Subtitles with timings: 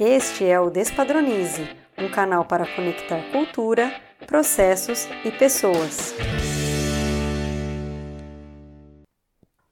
[0.00, 3.92] Este é o Despadronize, um canal para conectar cultura,
[4.28, 6.14] processos e pessoas.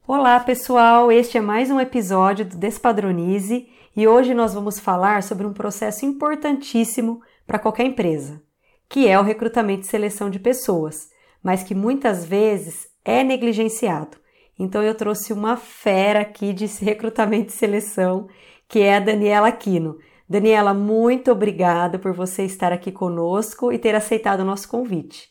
[0.05, 1.13] Olá, pessoal!
[1.13, 6.05] Este é mais um episódio do Despadronize e hoje nós vamos falar sobre um processo
[6.05, 8.43] importantíssimo para qualquer empresa,
[8.89, 11.09] que é o recrutamento e seleção de pessoas,
[11.41, 14.17] mas que muitas vezes é negligenciado.
[14.59, 18.27] Então eu trouxe uma fera aqui de recrutamento e seleção,
[18.69, 19.97] que é a Daniela Aquino.
[20.29, 25.29] Daniela, muito obrigada por você estar aqui conosco e ter aceitado o nosso convite.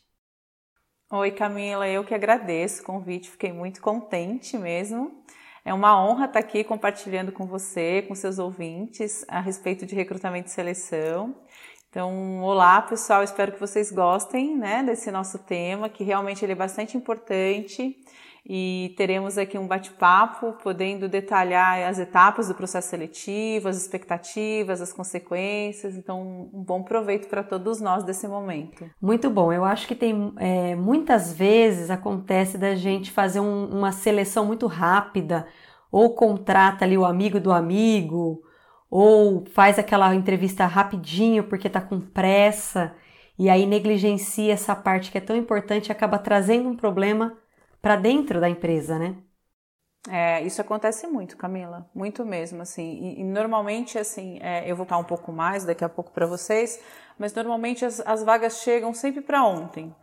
[1.11, 5.21] Oi, Camila, eu que agradeço o convite, fiquei muito contente mesmo.
[5.65, 10.47] É uma honra estar aqui compartilhando com você, com seus ouvintes, a respeito de recrutamento
[10.47, 11.35] e seleção.
[11.89, 16.55] Então, olá pessoal, espero que vocês gostem né, desse nosso tema, que realmente ele é
[16.55, 17.97] bastante importante
[18.47, 24.93] e teremos aqui um bate-papo podendo detalhar as etapas do processo seletivo, as expectativas, as
[24.93, 25.95] consequências.
[25.95, 28.87] Então, um bom proveito para todos nós desse momento.
[29.01, 29.51] Muito bom.
[29.51, 34.67] Eu acho que tem é, muitas vezes acontece da gente fazer um, uma seleção muito
[34.67, 35.47] rápida
[35.91, 38.43] ou contrata ali o amigo do amigo
[38.91, 42.93] ou faz aquela entrevista rapidinho porque está com pressa
[43.39, 47.35] e aí negligencia essa parte que é tão importante e acaba trazendo um problema
[47.85, 49.15] para dentro da empresa, né?
[50.09, 54.87] É, isso acontece muito, Camila, muito mesmo, assim, e, e normalmente, assim, é, eu vou
[54.87, 56.81] falar um pouco mais daqui a pouco para vocês,
[57.15, 59.93] mas normalmente as, as vagas chegam sempre para ontem,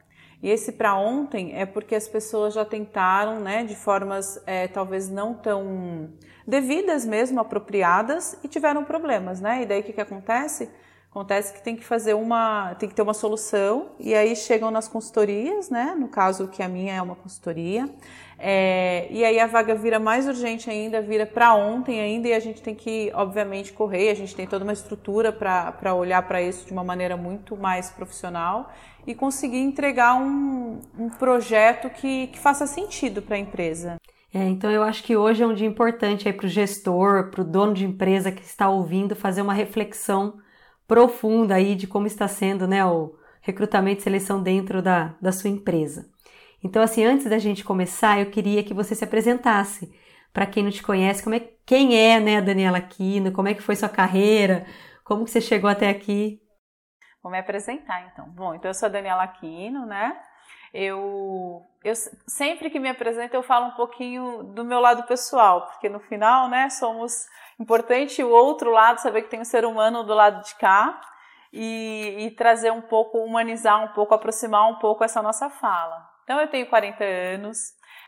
[0.41, 5.09] e esse para ontem é porque as pessoas já tentaram, né, de formas é, talvez
[5.09, 6.09] não tão
[6.47, 10.71] devidas mesmo, apropriadas, e tiveram problemas, né, e daí o que, que acontece?
[11.13, 14.89] Acontece que tem que fazer uma, tem que ter uma solução e aí chegam nas
[14.89, 15.95] consultorias, né?
[15.95, 17.87] No caso que a minha é uma consultoria,
[18.39, 22.41] é, e aí a vaga vira mais urgente ainda, vira para ontem ainda e a
[22.41, 24.09] gente tem que, obviamente, correr.
[24.09, 27.91] A gente tem toda uma estrutura para olhar para isso de uma maneira muito mais
[27.91, 28.73] profissional
[29.07, 34.01] e conseguir entregar um, um projeto que, que faça sentido para a empresa.
[34.33, 37.43] É, então eu acho que hoje é um dia importante aí para o gestor, para
[37.43, 40.41] o dono de empresa que está ouvindo fazer uma reflexão
[40.93, 45.49] profunda aí de como está sendo né, o recrutamento e seleção dentro da, da sua
[45.49, 46.07] empresa.
[46.63, 49.91] Então, assim, antes da gente começar, eu queria que você se apresentasse.
[50.35, 53.55] Para quem não te conhece, como é, quem é né, a Daniela Aquino, como é
[53.55, 54.67] que foi sua carreira,
[55.03, 56.43] como que você chegou até aqui?
[57.23, 58.29] Vou me apresentar então.
[58.29, 60.15] Bom, então eu sou a Daniela Aquino, né?
[60.73, 61.95] Eu, eu
[62.27, 66.49] sempre que me apresento eu falo um pouquinho do meu lado pessoal, porque no final,
[66.49, 67.27] né, somos
[67.61, 71.01] importante o outro lado, saber que tem um ser humano do lado de cá
[71.53, 76.09] e, e trazer um pouco, humanizar um pouco, aproximar um pouco essa nossa fala.
[76.25, 77.59] Então eu tenho 40 anos,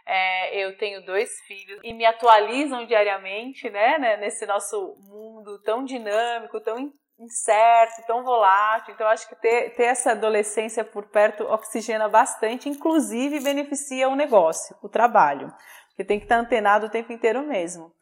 [0.07, 5.85] é, eu tenho dois filhos e me atualizam diariamente, né, né, nesse nosso mundo tão
[5.85, 8.95] dinâmico, tão incerto, tão volátil.
[8.95, 14.77] Então, acho que ter, ter essa adolescência por perto oxigena bastante, inclusive beneficia o negócio,
[14.83, 15.53] o trabalho,
[15.89, 17.93] porque tem que estar antenado o tempo inteiro mesmo.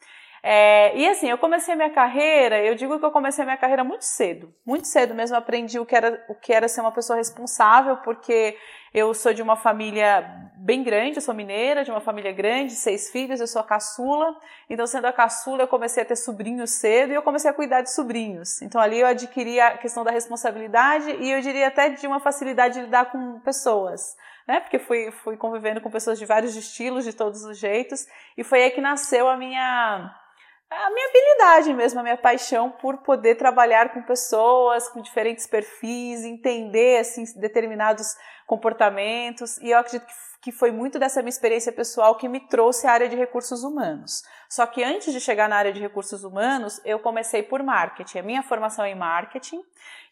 [0.45, 4.05] É, e assim, eu comecei minha carreira, eu digo que eu comecei minha carreira muito
[4.05, 7.99] cedo, muito cedo mesmo aprendi o que era, o que era ser uma pessoa responsável,
[7.99, 8.59] porque
[8.93, 13.09] eu sou de uma família bem grande, eu sou mineira, de uma família grande, seis
[13.09, 14.37] filhos, eu sou a caçula,
[14.69, 17.83] então sendo a caçula eu comecei a ter sobrinhos cedo e eu comecei a cuidar
[17.83, 18.61] de sobrinhos.
[18.63, 22.75] Então ali eu adquiri a questão da responsabilidade e eu diria até de uma facilidade
[22.75, 24.17] de lidar com pessoas
[24.47, 24.61] né?
[24.61, 28.65] Porque fui, fui convivendo com pessoas de vários estilos, de todos os jeitos, e foi
[28.65, 30.13] aí que nasceu a minha
[30.73, 36.25] a minha habilidade mesmo, a minha paixão por poder trabalhar com pessoas com diferentes perfis,
[36.25, 38.17] entender assim determinados
[38.47, 42.89] comportamentos, e eu acredito que que foi muito dessa minha experiência pessoal que me trouxe
[42.89, 44.25] à área de recursos humanos.
[44.49, 48.19] Só que antes de chegar na área de recursos humanos, eu comecei por marketing.
[48.19, 49.63] A minha formação é em marketing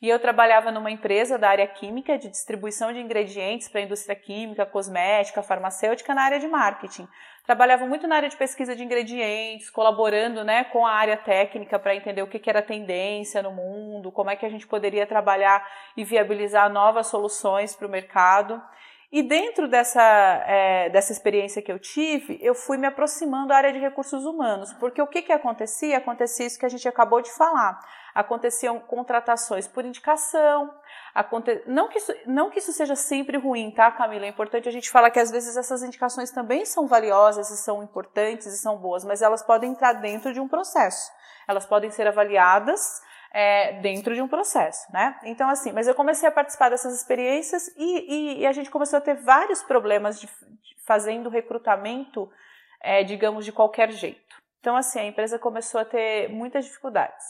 [0.01, 4.15] e eu trabalhava numa empresa da área química de distribuição de ingredientes para a indústria
[4.15, 7.09] química, cosmética, farmacêutica na área de marketing.
[7.45, 11.97] Trabalhava muito na área de pesquisa de ingredientes, colaborando né, com a área técnica para
[11.97, 15.69] entender o que, que era tendência no mundo, como é que a gente poderia trabalhar
[15.97, 18.63] e viabilizar novas soluções para o mercado.
[19.13, 20.01] E dentro dessa,
[20.47, 24.73] é, dessa experiência que eu tive, eu fui me aproximando da área de recursos humanos,
[24.75, 25.99] porque o que, que acontecia?
[25.99, 27.81] Acontecia isso que a gente acabou de falar.
[28.15, 30.73] Aconteciam contratações por indicação,
[31.13, 31.61] aconte...
[31.67, 34.27] não, que isso, não que isso seja sempre ruim, tá, Camila?
[34.27, 37.83] É importante a gente falar que às vezes essas indicações também são valiosas e são
[37.83, 41.11] importantes e são boas, mas elas podem entrar dentro de um processo.
[41.49, 45.19] Elas podem ser avaliadas é, dentro de um processo, né?
[45.25, 48.99] Então, assim, mas eu comecei a participar dessas experiências e, e, e a gente começou
[48.99, 52.31] a ter vários problemas de, de fazendo recrutamento,
[52.81, 54.37] é, digamos, de qualquer jeito.
[54.59, 57.25] Então, assim, a empresa começou a ter muitas dificuldades.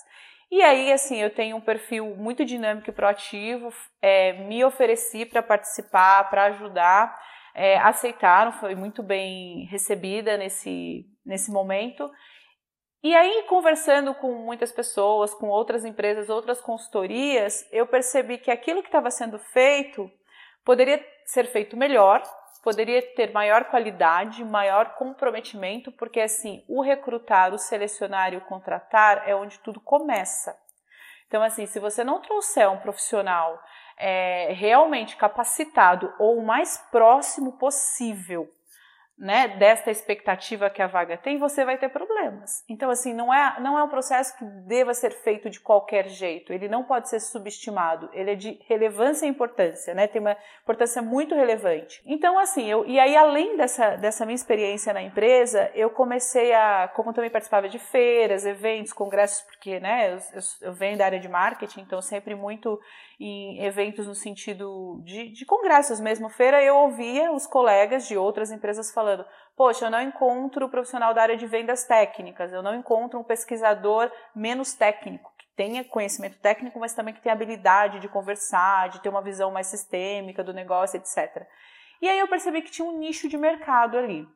[0.50, 3.73] E aí, assim, eu tenho um perfil muito dinâmico e proativo,
[4.03, 7.17] é, me ofereci para participar, para ajudar,
[7.55, 12.11] é, aceitaram, foi muito bem recebida nesse, nesse momento.
[13.02, 18.82] E aí, conversando com muitas pessoas, com outras empresas, outras consultorias, eu percebi que aquilo
[18.82, 20.11] que estava sendo feito
[20.62, 22.23] poderia ser feito melhor,
[22.62, 29.26] poderia ter maior qualidade, maior comprometimento, porque assim, o recrutar, o selecionar e o contratar
[29.26, 30.55] é onde tudo começa.
[31.26, 33.58] Então, assim, se você não trouxer um profissional
[33.96, 38.46] é, realmente capacitado ou o mais próximo possível
[39.20, 42.64] né, desta expectativa que a vaga tem, você vai ter problemas.
[42.67, 46.55] Então, assim, não é, não é um processo que deva ser feito de qualquer jeito,
[46.55, 51.02] ele não pode ser subestimado, ele é de relevância e importância, né, tem uma importância
[51.02, 52.00] muito relevante.
[52.06, 56.88] Então, assim, eu, e aí, além dessa, dessa minha experiência na empresa, eu comecei a,
[56.88, 61.20] como também participava de feiras, eventos, congressos, porque, né, eu, eu, eu venho da área
[61.20, 62.81] de marketing, então sempre muito
[63.20, 68.50] em eventos no sentido de, de congressos mesmo, feira, eu ouvia os colegas de outras
[68.50, 73.20] empresas falando: Poxa, eu não encontro profissional da área de vendas técnicas, eu não encontro
[73.20, 78.88] um pesquisador menos técnico, que tenha conhecimento técnico, mas também que tenha habilidade de conversar,
[78.88, 81.46] de ter uma visão mais sistêmica do negócio, etc.
[82.00, 84.26] E aí eu percebi que tinha um nicho de mercado ali.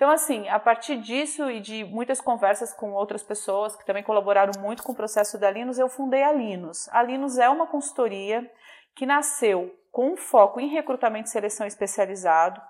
[0.00, 4.58] Então, assim, a partir disso e de muitas conversas com outras pessoas que também colaboraram
[4.58, 6.88] muito com o processo da Linus, eu fundei a Linus.
[6.88, 8.50] A Linus é uma consultoria
[8.94, 12.62] que nasceu com um foco em recrutamento e seleção especializado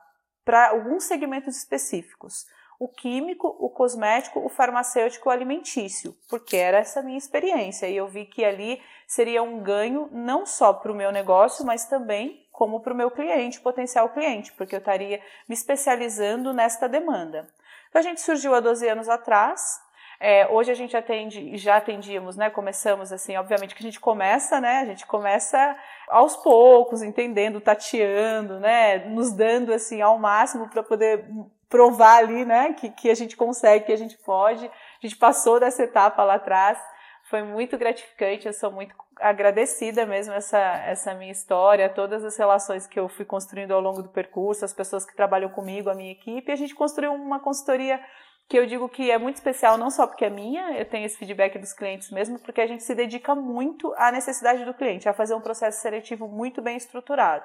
[0.45, 2.47] para alguns segmentos específicos.
[2.81, 8.09] O químico, o cosmético, o farmacêutico, o alimentício, porque era essa minha experiência e eu
[8.09, 12.79] vi que ali seria um ganho não só para o meu negócio, mas também como
[12.79, 15.19] para o meu cliente, potencial cliente, porque eu estaria
[15.49, 17.49] me especializando nesta demanda.
[17.89, 19.81] Então, a gente surgiu há 12 anos atrás.
[20.21, 22.51] É, hoje a gente atende, já atendíamos, né?
[22.51, 24.81] Começamos assim, obviamente que a gente começa, né?
[24.81, 25.75] A gente começa
[26.07, 29.07] aos poucos, entendendo, tateando, né?
[29.07, 31.25] Nos dando assim ao máximo para poder
[31.67, 32.75] provar ali, né?
[32.75, 34.67] Que, que a gente consegue, que a gente pode.
[34.67, 36.79] A gente passou dessa etapa lá atrás.
[37.25, 42.87] Foi muito gratificante, eu sou muito agradecida mesmo essa, essa minha história, todas as relações
[42.87, 46.13] que eu fui construindo ao longo do percurso, as pessoas que trabalham comigo, a minha
[46.13, 48.01] equipe, a gente construiu uma consultoria
[48.49, 51.17] que eu digo que é muito especial, não só porque é minha, eu tenho esse
[51.17, 55.13] feedback dos clientes mesmo, porque a gente se dedica muito à necessidade do cliente, a
[55.13, 57.45] fazer um processo seletivo muito bem estruturado.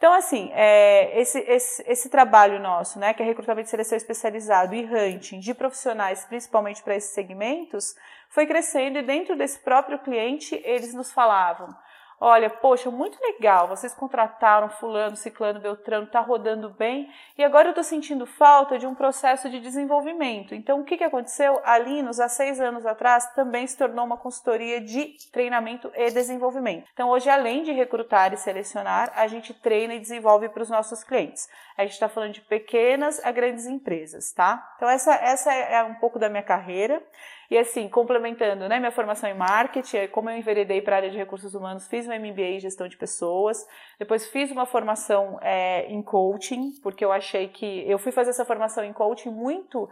[0.00, 4.74] Então, assim, é, esse, esse, esse, trabalho nosso, né, que é recrutamento de seleção especializado
[4.74, 7.94] e hunting de profissionais, principalmente para esses segmentos,
[8.30, 11.76] foi crescendo e dentro desse próprio cliente eles nos falavam:
[12.22, 17.72] Olha, poxa, muito legal, vocês contrataram fulano, ciclano, beltrano, tá rodando bem, e agora eu
[17.72, 20.54] tô sentindo falta de um processo de desenvolvimento.
[20.54, 21.58] Então, o que que aconteceu?
[21.64, 26.90] A Linus, há seis anos atrás, também se tornou uma consultoria de treinamento e desenvolvimento.
[26.92, 31.02] Então, hoje, além de recrutar e selecionar, a gente treina e desenvolve para os nossos
[31.02, 31.48] clientes.
[31.80, 34.74] A gente está falando de pequenas a grandes empresas, tá?
[34.76, 37.02] Então, essa, essa é um pouco da minha carreira.
[37.50, 41.16] E assim, complementando, né, minha formação em marketing, como eu enveredei para a área de
[41.16, 43.66] recursos humanos, fiz um MBA em gestão de pessoas,
[43.98, 48.44] depois fiz uma formação é, em coaching, porque eu achei que eu fui fazer essa
[48.44, 49.88] formação em coaching muito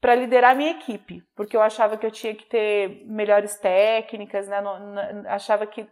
[0.00, 4.48] para liderar a minha equipe, porque eu achava que eu tinha que ter melhores técnicas,
[4.48, 4.62] né,
[5.26, 5.86] achava que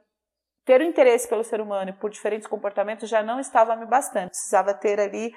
[0.65, 4.31] ter o interesse pelo ser humano e por diferentes comportamentos já não estava me bastante,
[4.31, 5.35] precisava ter ali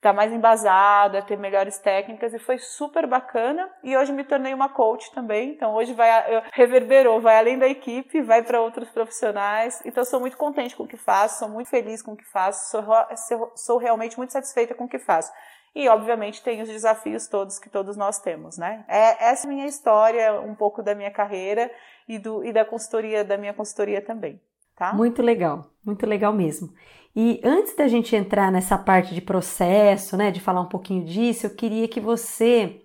[0.00, 3.70] estar tá mais embasada, ter melhores técnicas e foi super bacana.
[3.84, 5.50] E hoje me tornei uma coach também.
[5.50, 9.82] Então hoje vai reverberou, vai além da equipe, vai para outros profissionais.
[9.84, 12.70] Então sou muito contente com o que faço, sou muito feliz com o que faço,
[12.70, 15.30] sou, sou realmente muito satisfeita com o que faço.
[15.74, 18.84] E obviamente tem os desafios todos que todos nós temos, né?
[18.88, 21.70] É essa é minha história, um pouco da minha carreira
[22.08, 24.40] e do e da consultoria da minha consultoria também,
[24.80, 24.94] tá?
[24.94, 26.72] Muito legal, muito legal mesmo.
[27.14, 31.46] E antes da gente entrar nessa parte de processo, né, de falar um pouquinho disso,
[31.46, 32.80] eu queria que você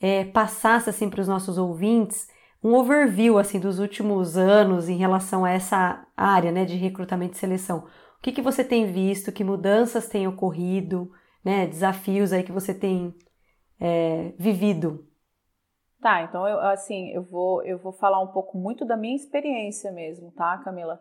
[0.00, 2.28] é, passasse assim para os nossos ouvintes
[2.62, 7.38] um overview assim dos últimos anos em relação a essa área, né, de recrutamento e
[7.38, 7.78] seleção.
[8.18, 9.32] O que, que você tem visto?
[9.32, 11.10] Que mudanças têm ocorrido?
[11.44, 13.14] Né, desafios aí que você tem
[13.80, 15.08] é, vivido?
[16.00, 19.90] Tá, então eu assim eu vou eu vou falar um pouco muito da minha experiência
[19.90, 21.00] mesmo, tá, Camila?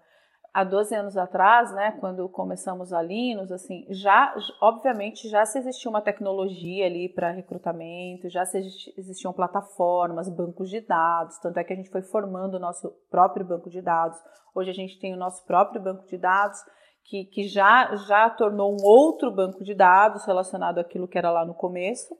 [0.59, 5.89] Há 12 anos atrás, né, quando começamos a Linus, assim, já, obviamente, já se existia
[5.89, 8.57] uma tecnologia ali para recrutamento, já se
[8.97, 13.45] existiam plataformas, bancos de dados, tanto é que a gente foi formando o nosso próprio
[13.45, 14.17] banco de dados.
[14.53, 16.59] Hoje a gente tem o nosso próprio banco de dados,
[17.05, 21.45] que, que já, já tornou um outro banco de dados relacionado àquilo que era lá
[21.45, 22.15] no começo.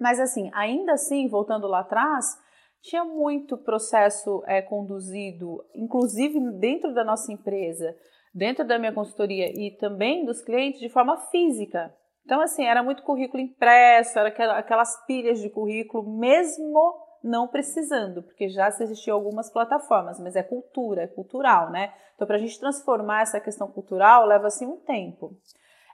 [0.00, 2.36] Mas, assim, ainda assim, voltando lá atrás,
[2.82, 7.96] tinha muito processo é, conduzido, inclusive dentro da nossa empresa,
[8.34, 11.94] dentro da minha consultoria e também dos clientes, de forma física.
[12.24, 14.28] Então, assim, era muito currículo impresso, era
[14.58, 21.02] aquelas pilhas de currículo, mesmo não precisando, porque já existiam algumas plataformas, mas é cultura,
[21.02, 21.92] é cultural, né?
[22.14, 25.36] Então, para a gente transformar essa questão cultural, leva assim um tempo.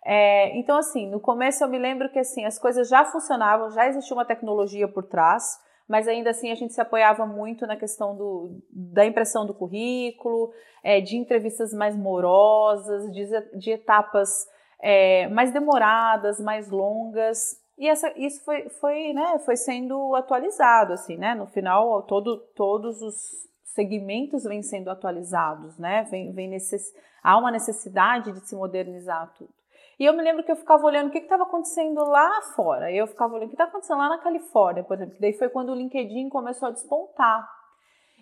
[0.04, 3.86] É, então, assim, no começo eu me lembro que assim as coisas já funcionavam, já
[3.86, 5.58] existia uma tecnologia por trás,
[5.92, 10.50] mas ainda assim a gente se apoiava muito na questão do, da impressão do currículo,
[10.82, 14.30] é, de entrevistas mais morosas, de, de etapas
[14.80, 17.60] é, mais demoradas, mais longas.
[17.76, 21.34] E essa, isso foi, foi, né, foi sendo atualizado, assim, né?
[21.34, 23.14] No final, todo, todos os
[23.74, 26.04] segmentos vêm sendo atualizados, né?
[26.10, 26.90] Vem, vem necess,
[27.22, 29.52] há uma necessidade de se modernizar tudo.
[30.02, 32.90] E eu me lembro que eu ficava olhando o que estava acontecendo lá fora.
[32.90, 35.14] Eu ficava olhando o que está acontecendo lá na Califórnia, por exemplo.
[35.20, 37.48] Daí foi quando o LinkedIn começou a despontar.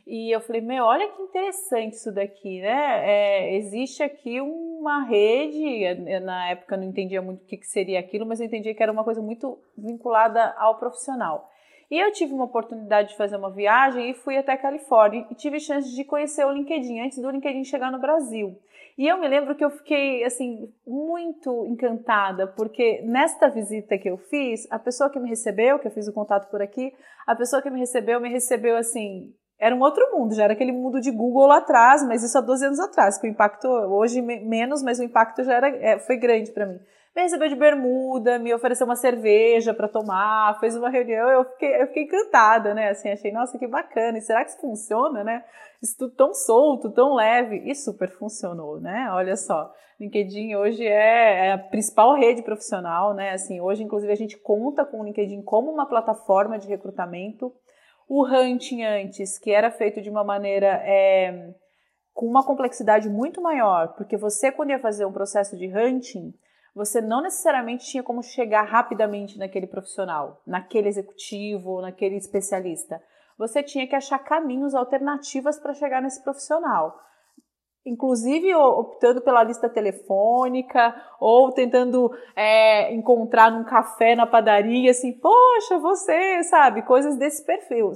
[0.07, 3.01] E eu falei, meu, olha que interessante isso daqui, né?
[3.09, 7.99] É, existe aqui uma rede, na época eu não entendia muito o que, que seria
[7.99, 11.49] aquilo, mas eu entendia que era uma coisa muito vinculada ao profissional.
[11.91, 15.35] E eu tive uma oportunidade de fazer uma viagem e fui até a Califórnia e
[15.35, 18.55] tive chance de conhecer o LinkedIn antes do LinkedIn chegar no Brasil.
[19.00, 24.19] E eu me lembro que eu fiquei assim muito encantada, porque nesta visita que eu
[24.19, 26.92] fiz, a pessoa que me recebeu, que eu fiz o contato por aqui,
[27.26, 30.73] a pessoa que me recebeu me recebeu assim era um outro mundo, já era aquele
[30.73, 34.21] mundo de Google lá atrás, mas isso há 12 anos atrás, que o impacto, hoje
[34.21, 36.78] menos, mas o impacto já era, é, foi grande para mim.
[37.14, 41.83] Me recebeu de bermuda, me ofereceu uma cerveja para tomar, fez uma reunião, eu fiquei,
[41.83, 42.90] eu fiquei encantada, né?
[42.90, 45.45] Assim, achei, nossa, que bacana, e será que isso funciona, né?
[45.83, 49.09] Isso tudo tão solto, tão leve, e super funcionou, né?
[49.12, 53.33] Olha só, LinkedIn hoje é, é a principal rede profissional, né?
[53.33, 57.52] Assim, hoje, inclusive, a gente conta com o LinkedIn como uma plataforma de recrutamento,
[58.09, 61.55] o hunting antes, que era feito de uma maneira é,
[62.14, 66.33] com uma complexidade muito maior, porque você, quando ia fazer um processo de hunting,
[66.75, 73.03] você não necessariamente tinha como chegar rapidamente naquele profissional, naquele executivo, naquele especialista.
[73.39, 76.95] Você tinha que achar caminhos, alternativas para chegar nesse profissional
[77.85, 85.79] inclusive optando pela lista telefônica ou tentando é, encontrar num café na padaria, assim, poxa,
[85.79, 87.93] você, sabe, coisas desse perfil.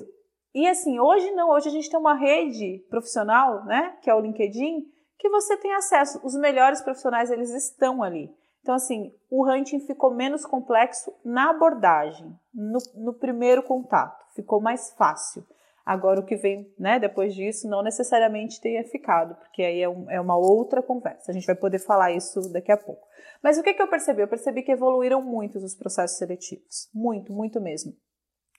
[0.55, 4.21] E assim, hoje não, hoje a gente tem uma rede profissional, né, que é o
[4.21, 4.87] LinkedIn,
[5.19, 8.31] que você tem acesso, os melhores profissionais, eles estão ali.
[8.65, 14.91] Então, assim, o hunting ficou menos complexo na abordagem, no, no primeiro contato, ficou mais
[14.93, 15.47] fácil.
[15.85, 20.11] Agora, o que vem né, depois disso não necessariamente tenha ficado, porque aí é, um,
[20.11, 21.31] é, uma outra conversa.
[21.31, 23.07] A gente vai poder falar isso daqui a pouco.
[23.43, 24.23] Mas o que, que eu percebi?
[24.23, 26.89] Eu percebi que evoluíram muito os processos seletivos.
[26.95, 27.93] Muito, muito mesmo.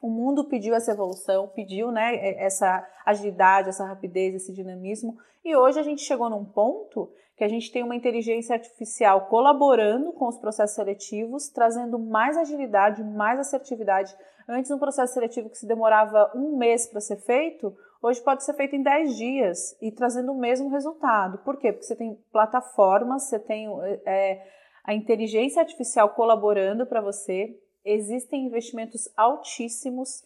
[0.04, 5.80] O mundo pediu essa evolução, pediu né, essa agilidade, essa rapidez, esse dinamismo, e hoje
[5.80, 10.38] a gente chegou num ponto que a gente tem uma inteligência artificial colaborando com os
[10.38, 14.16] processos seletivos, trazendo mais agilidade, mais assertividade
[14.48, 18.54] Antes, um processo seletivo que se demorava um mês para ser feito, hoje pode ser
[18.54, 21.40] feito em 10 dias e trazendo o mesmo resultado.
[21.40, 21.72] Por quê?
[21.72, 23.68] Porque você tem plataformas, você tem
[24.06, 24.46] é,
[24.84, 30.24] a inteligência artificial colaborando para você, existem investimentos altíssimos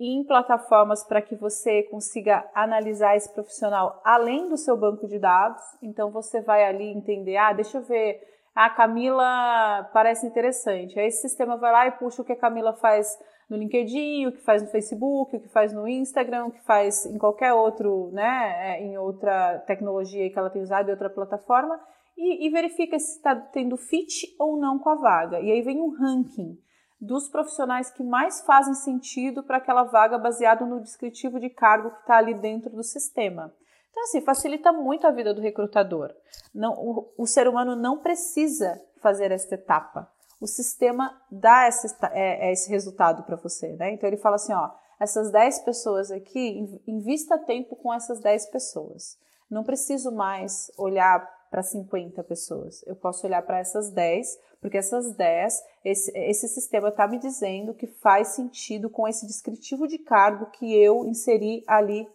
[0.00, 5.62] em plataformas para que você consiga analisar esse profissional além do seu banco de dados.
[5.82, 8.20] Então você vai ali entender, ah, deixa eu ver
[8.54, 10.98] a Camila parece interessante.
[10.98, 13.16] Aí esse sistema vai lá e puxa o que a Camila faz
[13.48, 17.06] no LinkedIn, o que faz no Facebook, o que faz no Instagram, o que faz
[17.06, 21.80] em qualquer outro, né, é, em outra tecnologia que ela tem usado, em outra plataforma,
[22.16, 25.40] e, e verifica se está tendo fit ou não com a vaga.
[25.40, 26.58] E aí vem um ranking
[27.00, 32.00] dos profissionais que mais fazem sentido para aquela vaga baseado no descritivo de cargo que
[32.00, 33.52] está ali dentro do sistema.
[33.90, 36.14] Então, assim, facilita muito a vida do recrutador.
[36.54, 40.10] Não, o, o ser humano não precisa fazer esta etapa.
[40.40, 43.92] O sistema dá esse, é, é esse resultado para você, né?
[43.92, 49.18] Então, ele fala assim, ó, essas 10 pessoas aqui, invista tempo com essas 10 pessoas.
[49.50, 52.84] Não preciso mais olhar para 50 pessoas.
[52.86, 54.26] Eu posso olhar para essas 10,
[54.60, 59.86] porque essas 10, esse, esse sistema está me dizendo que faz sentido com esse descritivo
[59.86, 62.06] de cargo que eu inseri ali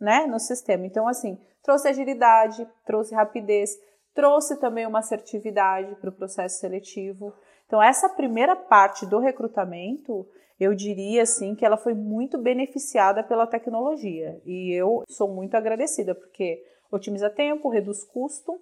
[0.00, 0.86] né, no sistema.
[0.86, 3.76] Então, assim, trouxe agilidade, trouxe rapidez,
[4.14, 7.32] trouxe também uma assertividade para o processo seletivo.
[7.66, 10.26] Então, essa primeira parte do recrutamento,
[10.58, 14.40] eu diria assim que ela foi muito beneficiada pela tecnologia.
[14.44, 18.60] E eu sou muito agradecida, porque otimiza tempo, reduz custo.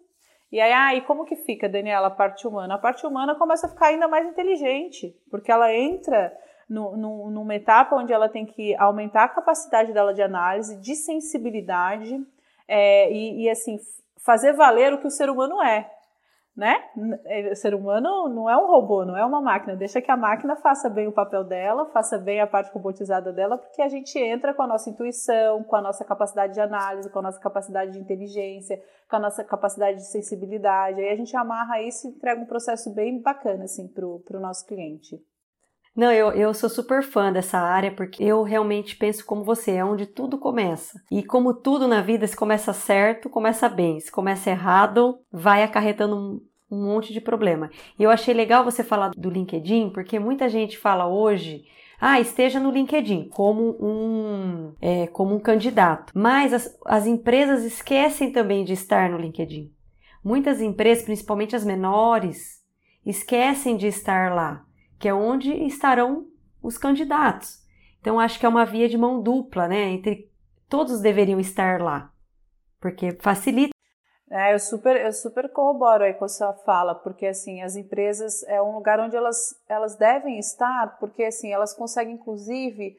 [0.51, 2.75] E aí, ah, e como que fica, Daniela, a parte humana?
[2.75, 6.33] A parte humana começa a ficar ainda mais inteligente, porque ela entra
[6.69, 10.95] no, no, numa etapa onde ela tem que aumentar a capacidade dela de análise, de
[10.95, 12.17] sensibilidade
[12.69, 13.77] é, e, e, assim,
[14.25, 15.91] fazer valer o que o ser humano é
[16.57, 16.75] né?
[17.27, 19.77] É, o ser humano não é um robô, não é uma máquina.
[19.77, 23.59] Deixa que a máquina faça bem o papel dela, faça bem a parte robotizada dela,
[23.59, 27.19] porque a gente entra com a nossa intuição, com a nossa capacidade de análise, com
[27.19, 31.01] a nossa capacidade de inteligência, com a nossa capacidade de sensibilidade.
[31.01, 34.67] Aí a gente amarra isso e entrega um processo bem bacana assim, para o nosso
[34.67, 35.21] cliente.
[35.97, 39.85] Não, eu, eu sou super fã dessa área porque eu realmente penso como você, é
[39.85, 41.01] onde tudo começa.
[41.11, 43.99] E como tudo na vida, se começa certo, começa bem.
[43.99, 47.71] Se começa errado, vai acarretando um, um monte de problema.
[47.99, 51.65] E eu achei legal você falar do LinkedIn, porque muita gente fala hoje
[51.99, 56.13] ah, esteja no LinkedIn como um, é, como um candidato.
[56.15, 59.73] Mas as, as empresas esquecem também de estar no LinkedIn.
[60.23, 62.63] Muitas empresas, principalmente as menores,
[63.05, 64.66] esquecem de estar lá
[64.99, 66.27] que é onde estarão
[66.63, 67.65] os candidatos.
[68.01, 69.85] Então acho que é uma via de mão dupla, né?
[69.85, 70.31] Entre
[70.69, 72.13] todos deveriam estar lá,
[72.81, 73.75] porque facilita.
[74.31, 78.43] É, eu super, eu super corroboro aí com a sua fala, porque assim, as empresas
[78.45, 82.97] é um lugar onde elas, elas devem estar, porque assim, elas conseguem inclusive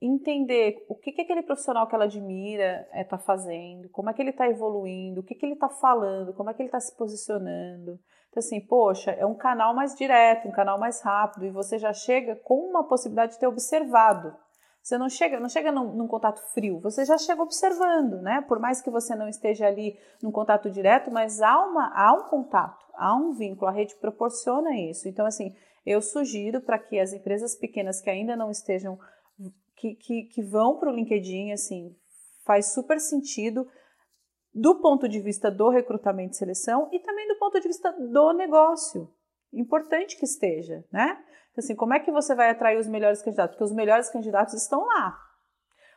[0.00, 4.14] entender o que, que aquele profissional que ela admira está é, tá fazendo, como é
[4.14, 6.80] que ele está evoluindo, o que, que ele está falando, como é que ele está
[6.80, 8.00] se posicionando.
[8.32, 11.92] Então, assim, poxa, é um canal mais direto, um canal mais rápido, e você já
[11.92, 14.34] chega com uma possibilidade de ter observado.
[14.82, 18.40] Você não chega, não chega num, num, contato frio, você já chega observando, né?
[18.48, 22.30] Por mais que você não esteja ali num contato direto, mas há, uma, há um
[22.30, 25.06] contato, há um vínculo, a rede proporciona isso.
[25.06, 28.98] Então, assim, eu sugiro para que as empresas pequenas que ainda não estejam,
[29.76, 31.94] que, que, que vão para o LinkedIn, assim,
[32.46, 33.68] faz super sentido
[34.54, 38.32] do ponto de vista do recrutamento e seleção e também do ponto de vista do
[38.32, 39.08] negócio.
[39.52, 41.18] Importante que esteja, né?
[41.52, 43.54] Então, assim, como é que você vai atrair os melhores candidatos?
[43.54, 45.18] Porque os melhores candidatos estão lá.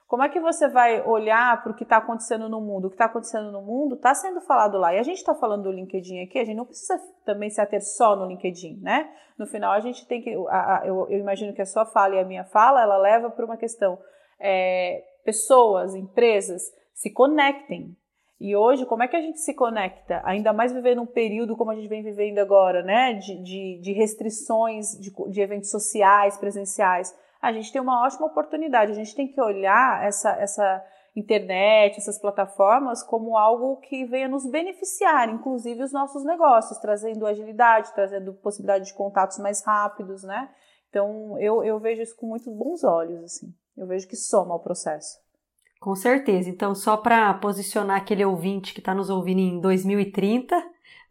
[0.08, 2.86] Como é que você vai olhar para o que está acontecendo no mundo?
[2.86, 4.94] O que está acontecendo no mundo está sendo falado lá.
[4.94, 7.82] E a gente está falando do LinkedIn aqui, a gente não precisa também se ater
[7.82, 9.10] só no LinkedIn, né?
[9.38, 10.32] No final, a gente tem que.
[10.48, 13.32] A, a, eu, eu, imagino que a sua fala e a minha fala, ela leva
[13.32, 13.98] para uma questão.
[14.40, 16.62] É, pessoas, empresas
[16.94, 17.98] se conectem,
[18.40, 20.22] e hoje, como é que a gente se conecta?
[20.26, 23.14] Ainda mais vivendo um período como a gente vem vivendo agora, né?
[23.14, 27.16] De, de, de restrições de, de, eventos sociais, presenciais.
[27.42, 28.92] A gente tem uma ótima oportunidade.
[28.92, 30.84] A gente tem que olhar essa, essa
[31.16, 37.94] internet, essas plataformas, como algo que venha nos beneficiar, inclusive os nossos negócios, trazendo agilidade,
[37.94, 40.50] trazendo possibilidade de contatos mais rápidos, né?
[40.90, 43.48] Então, eu, eu vejo isso com muito bons olhos, assim.
[43.78, 45.25] Eu vejo que soma ao processo.
[45.86, 46.50] Com certeza.
[46.50, 50.60] Então, só para posicionar aquele ouvinte que está nos ouvindo em 2030,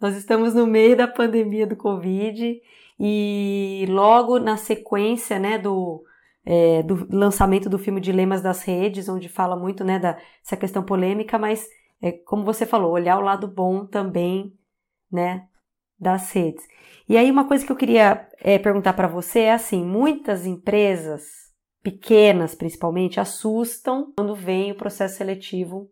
[0.00, 2.60] nós estamos no meio da pandemia do Covid
[2.98, 6.02] e logo na sequência né, do,
[6.44, 11.38] é, do lançamento do filme Dilemas das Redes, onde fala muito né, dessa questão polêmica,
[11.38, 11.68] mas,
[12.02, 14.52] é, como você falou, olhar o lado bom também
[15.08, 15.46] né,
[15.96, 16.66] das redes.
[17.08, 21.43] E aí, uma coisa que eu queria é, perguntar para você é assim: muitas empresas
[21.84, 25.88] pequenas principalmente, assustam quando vem o processo seletivo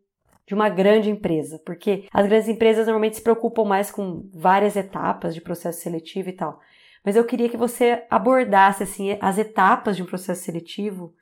[0.46, 5.34] de uma grande empresa, porque as grandes empresas normalmente se preocupam mais com várias etapas
[5.34, 6.58] de processo seletivo e tal.
[7.04, 11.14] Mas eu queria que você abordasse assim as etapas de um processo seletivo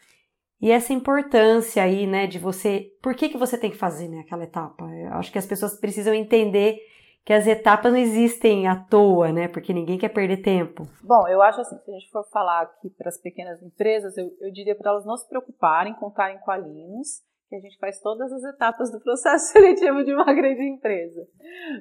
[0.60, 4.20] e essa importância aí, né, de você, por que que você tem que fazer, né,
[4.20, 4.84] aquela etapa?
[4.84, 6.78] Eu acho que as pessoas precisam entender
[7.24, 9.48] que as etapas não existem à toa, né?
[9.48, 10.84] Porque ninguém quer perder tempo.
[11.02, 14.30] Bom, eu acho assim, se a gente for falar aqui para as pequenas empresas, eu,
[14.40, 18.00] eu diria para elas não se preocuparem, contarem com a Linus, que a gente faz
[18.00, 21.26] todas as etapas do processo seletivo de uma grande empresa.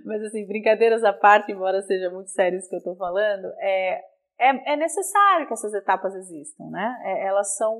[0.03, 4.01] Mas assim, brincadeiras à parte, embora seja muito sério isso que eu estou falando, é,
[4.39, 7.01] é, é, necessário que essas etapas existam, né?
[7.03, 7.77] É, elas são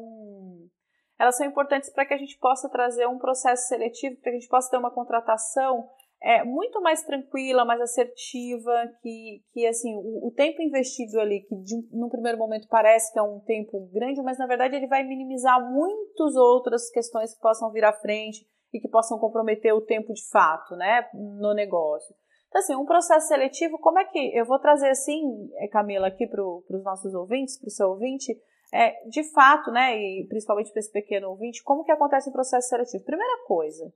[1.18, 4.40] elas são importantes para que a gente possa trazer um processo seletivo, para que a
[4.40, 5.90] gente possa ter uma contratação
[6.22, 11.56] é muito mais tranquila, mais assertiva, que, que assim, o, o tempo investido ali, que
[11.56, 15.04] de, num primeiro momento parece que é um tempo grande, mas na verdade ele vai
[15.04, 20.14] minimizar muitas outras questões que possam vir à frente e que possam comprometer o tempo
[20.14, 22.14] de fato, né, no negócio.
[22.50, 26.28] Então, assim, um processo seletivo, como é que eu vou trazer assim, é, Camila, aqui
[26.28, 28.36] para os nossos ouvintes, para o seu ouvinte,
[28.74, 32.68] é, de fato, né, e principalmente para esse pequeno ouvinte, como que acontece o processo
[32.68, 33.06] seletivo?
[33.06, 33.92] Primeira coisa,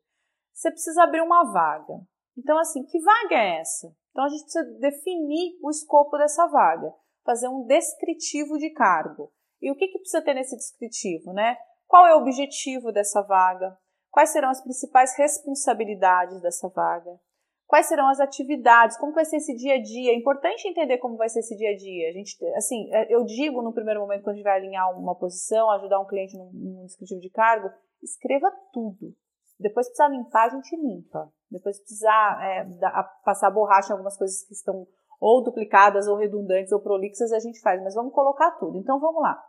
[0.53, 1.99] você precisa abrir uma vaga.
[2.38, 3.93] Então, assim, que vaga é essa?
[4.12, 6.93] Então, a gente precisa definir o escopo dessa vaga,
[7.26, 9.32] fazer um descritivo de cargo.
[9.62, 11.58] E o que, que precisa ter nesse descritivo, né?
[11.88, 13.78] Qual é o objetivo dessa vaga?
[14.12, 17.19] Quais serão as principais responsabilidades dessa vaga?
[17.74, 20.12] quais serão as atividades, como vai ser esse dia a dia.
[20.12, 22.10] É importante entender como vai ser esse dia a dia.
[22.10, 25.15] A gente, assim, é, eu digo no primeiro momento, quando a gente vai alinhar uma
[25.15, 27.72] posição, ajudar um cliente num, num descritivo de cargo,
[28.04, 29.15] escreva tudo.
[29.60, 31.34] Depois precisar limpar, a gente limpa.
[31.54, 34.88] Depois precisar é, da, passar borracha em algumas coisas que estão
[35.20, 37.82] ou duplicadas, ou redundantes, ou prolixas, a gente faz.
[37.82, 38.78] Mas vamos colocar tudo.
[38.78, 39.42] Então vamos lá.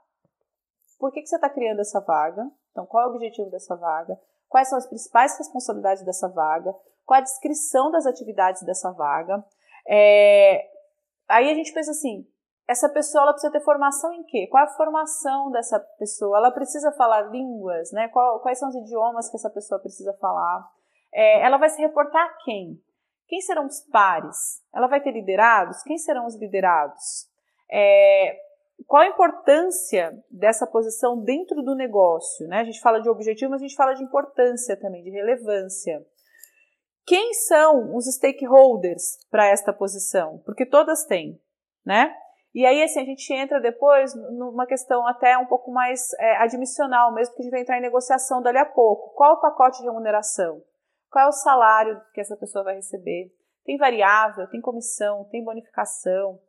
[0.99, 2.49] Por que, que você está criando essa vaga?
[2.71, 4.19] Então, qual é o objetivo dessa vaga?
[4.49, 6.73] Quais são as principais responsabilidades dessa vaga?
[7.05, 9.45] Qual a descrição das atividades dessa vaga?
[9.87, 10.65] É,
[11.29, 12.27] aí a gente pensa assim,
[12.67, 14.47] essa pessoa precisa ter formação em quê?
[14.51, 16.39] Qual é a formação dessa pessoa?
[16.39, 18.09] Ela precisa falar línguas, né?
[18.09, 20.67] Qual, quais são os idiomas que essa pessoa precisa falar?
[21.15, 22.79] É, ela vai se reportar a quem?
[23.27, 24.63] Quem serão os pares?
[24.75, 25.83] Ela vai ter liderados?
[25.83, 27.29] Quem serão os liderados?
[27.71, 28.37] É,
[28.87, 32.47] qual a importância dessa posição dentro do negócio?
[32.49, 32.61] Né?
[32.61, 36.05] A gente fala de objetivo, mas a gente fala de importância também, de relevância.
[37.07, 40.43] Quem são os stakeholders para esta posição?
[40.45, 41.41] Porque todas têm,
[41.85, 42.15] né?
[42.55, 47.13] E aí, assim, a gente entra depois numa questão até um pouco mais é, admissional,
[47.13, 49.13] mesmo que a gente vai entrar em negociação dali a pouco.
[49.17, 50.63] Qual o pacote de remuneração?
[51.15, 53.31] Qual é o salário que essa pessoa vai receber?
[53.65, 56.41] Tem variável, tem comissão, tem bonificação,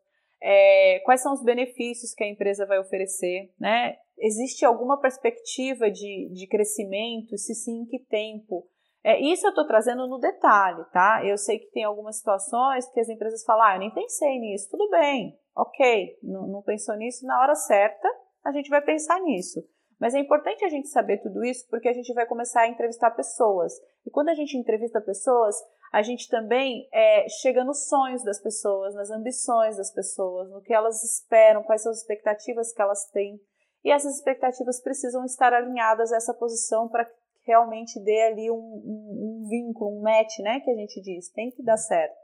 [0.41, 3.95] é, quais são os benefícios que a empresa vai oferecer, né?
[4.17, 7.37] Existe alguma perspectiva de, de crescimento?
[7.37, 8.67] Se sim, em que tempo?
[9.03, 11.21] É, isso eu estou trazendo no detalhe, tá?
[11.23, 14.71] Eu sei que tem algumas situações que as empresas falam, ah, eu nem pensei nisso,
[14.71, 18.09] tudo bem, ok, não, não pensou nisso, na hora certa
[18.43, 19.63] a gente vai pensar nisso.
[19.99, 23.11] Mas é importante a gente saber tudo isso porque a gente vai começar a entrevistar
[23.11, 23.73] pessoas.
[24.05, 25.55] E quando a gente entrevista pessoas,
[25.91, 30.73] a gente também é, chega nos sonhos das pessoas, nas ambições das pessoas, no que
[30.73, 33.39] elas esperam, quais são as expectativas que elas têm.
[33.83, 37.13] E essas expectativas precisam estar alinhadas a essa posição para que
[37.45, 40.59] realmente dê ali um, um, um, vínculo, um match, né?
[40.59, 42.15] Que a gente diz, tem que dar certo.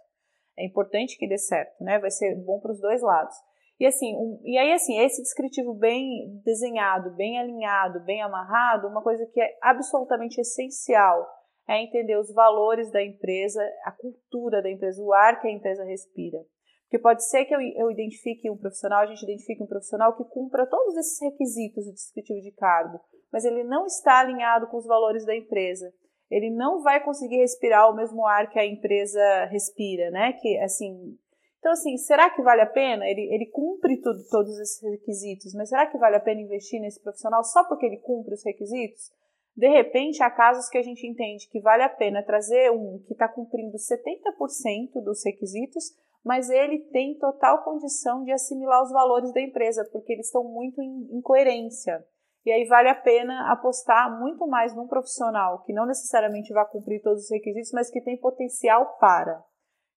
[0.58, 2.00] É importante que dê certo, né?
[2.00, 3.36] Vai ser bom para os dois lados.
[3.82, 9.02] E assim, um, e aí assim, esse descritivo bem desenhado, bem alinhado, bem amarrado, uma
[9.02, 11.28] coisa que é absolutamente essencial
[11.68, 15.84] é entender os valores da empresa, a cultura da empresa, o ar que a empresa
[15.84, 16.38] respira.
[16.84, 20.26] Porque pode ser que eu, eu identifique um profissional, a gente identifique um profissional que
[20.26, 23.00] cumpra todos esses requisitos do descritivo de cargo,
[23.34, 25.92] mas ele não está alinhado com os valores da empresa.
[26.30, 30.34] Ele não vai conseguir respirar o mesmo ar que a empresa respira, né?
[30.34, 31.18] Que assim,
[31.62, 33.08] então, assim, será que vale a pena?
[33.08, 37.00] Ele, ele cumpre tudo, todos esses requisitos, mas será que vale a pena investir nesse
[37.00, 39.12] profissional só porque ele cumpre os requisitos?
[39.56, 43.14] De repente, há casos que a gente entende que vale a pena trazer um que
[43.14, 45.92] está cumprindo 70% dos requisitos,
[46.26, 50.82] mas ele tem total condição de assimilar os valores da empresa, porque eles estão muito
[50.82, 52.04] em, em coerência.
[52.44, 57.04] E aí vale a pena apostar muito mais num profissional que não necessariamente vai cumprir
[57.04, 59.44] todos os requisitos, mas que tem potencial para.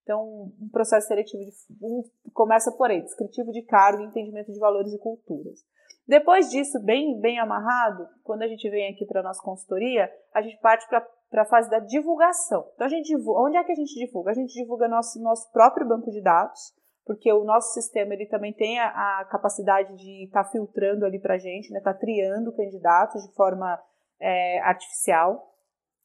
[0.05, 1.51] Então, um processo seletivo de,
[1.83, 5.65] um, começa por aí, descritivo de cargo, entendimento de valores e culturas.
[6.07, 10.43] Depois disso, bem, bem amarrado, quando a gente vem aqui para a nossa consultoria, a
[10.43, 12.69] gente parte para a fase da divulgação.
[12.75, 14.31] Então, a gente divulga, onde é que a gente divulga?
[14.31, 16.75] A gente divulga nosso, nosso próprio banco de dados,
[17.07, 18.89] porque o nosso sistema ele também tem a,
[19.21, 23.33] a capacidade de estar tá filtrando ali para a gente, né, tá triando candidatos de
[23.35, 23.83] forma
[24.21, 25.51] é, artificial.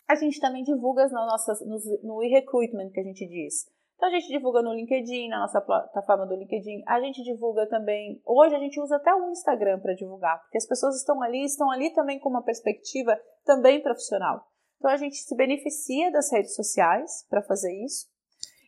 [0.07, 3.67] A gente também divulga no, nossas, no, no e-recruitment, que a gente diz.
[3.99, 6.83] Então a gente divulga no LinkedIn, na nossa plataforma do LinkedIn.
[6.87, 8.21] A gente divulga também.
[8.25, 11.69] Hoje a gente usa até o Instagram para divulgar, porque as pessoas estão ali, estão
[11.69, 14.41] ali também com uma perspectiva também profissional.
[14.77, 18.07] Então a gente se beneficia das redes sociais para fazer isso.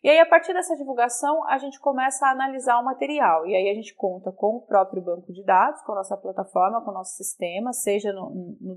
[0.04, 3.48] E aí, a partir dessa divulgação, a gente começa a analisar o material.
[3.48, 6.84] E aí a gente conta com o próprio banco de dados, com a nossa plataforma,
[6.84, 8.76] com o nosso sistema, seja no, no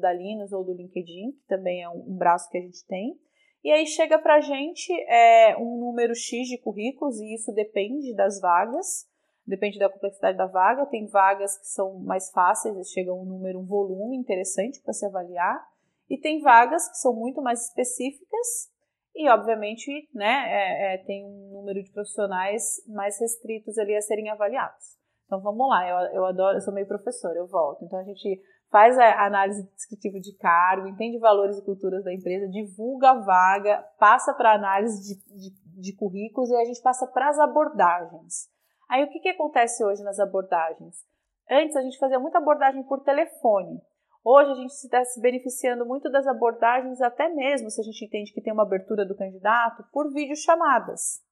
[0.52, 3.18] ou do LinkedIn, que também é um, um braço que a gente tem.
[3.64, 8.14] E aí chega para a gente é, um número X de currículos, e isso depende
[8.14, 9.08] das vagas,
[9.46, 10.84] depende da complexidade da vaga.
[10.84, 15.66] Tem vagas que são mais fáceis, chega um número, um volume interessante para se avaliar,
[16.10, 18.70] e tem vagas que são muito mais específicas
[19.14, 24.28] e, obviamente, né, é, é, tem um número de profissionais mais restritos ali a serem
[24.28, 24.98] avaliados.
[25.24, 27.82] Então vamos lá, eu, eu adoro, eu sou meio professora, eu volto.
[27.84, 28.42] Então a gente
[28.74, 33.78] faz a análise descritiva de cargo, entende valores e culturas da empresa, divulga a vaga,
[34.00, 38.50] passa para análise de, de, de, currículos e a gente passa para as abordagens.
[38.88, 41.06] Aí o que, que acontece hoje nas abordagens?
[41.48, 43.80] Antes a gente fazia muita abordagem por telefone.
[44.24, 48.32] Hoje a gente está se beneficiando muito das abordagens, até mesmo se a gente entende
[48.32, 51.22] que tem uma abertura do candidato, por videochamadas.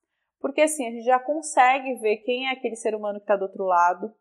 [0.40, 3.46] Porque assim, a gente já consegue ver quem é aquele ser humano que está do
[3.46, 4.14] outro lado,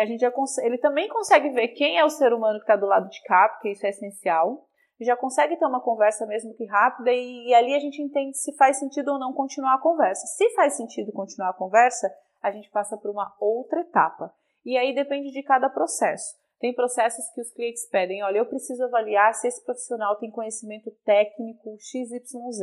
[0.00, 2.86] a gente já ele também consegue ver quem é o ser humano que está do
[2.86, 4.66] lado de cá, porque isso é essencial.
[5.00, 8.56] já consegue ter uma conversa mesmo que rápida e, e, ali a gente entende se
[8.56, 10.26] faz sentido ou não continuar a conversa.
[10.26, 14.32] Se faz sentido continuar a conversa, a gente passa por uma outra etapa.
[14.64, 16.40] E aí depende de cada processo.
[16.58, 20.92] Tem processos que os clientes pedem, olha, eu preciso avaliar se esse profissional tem conhecimento
[21.04, 22.60] técnico XYZ.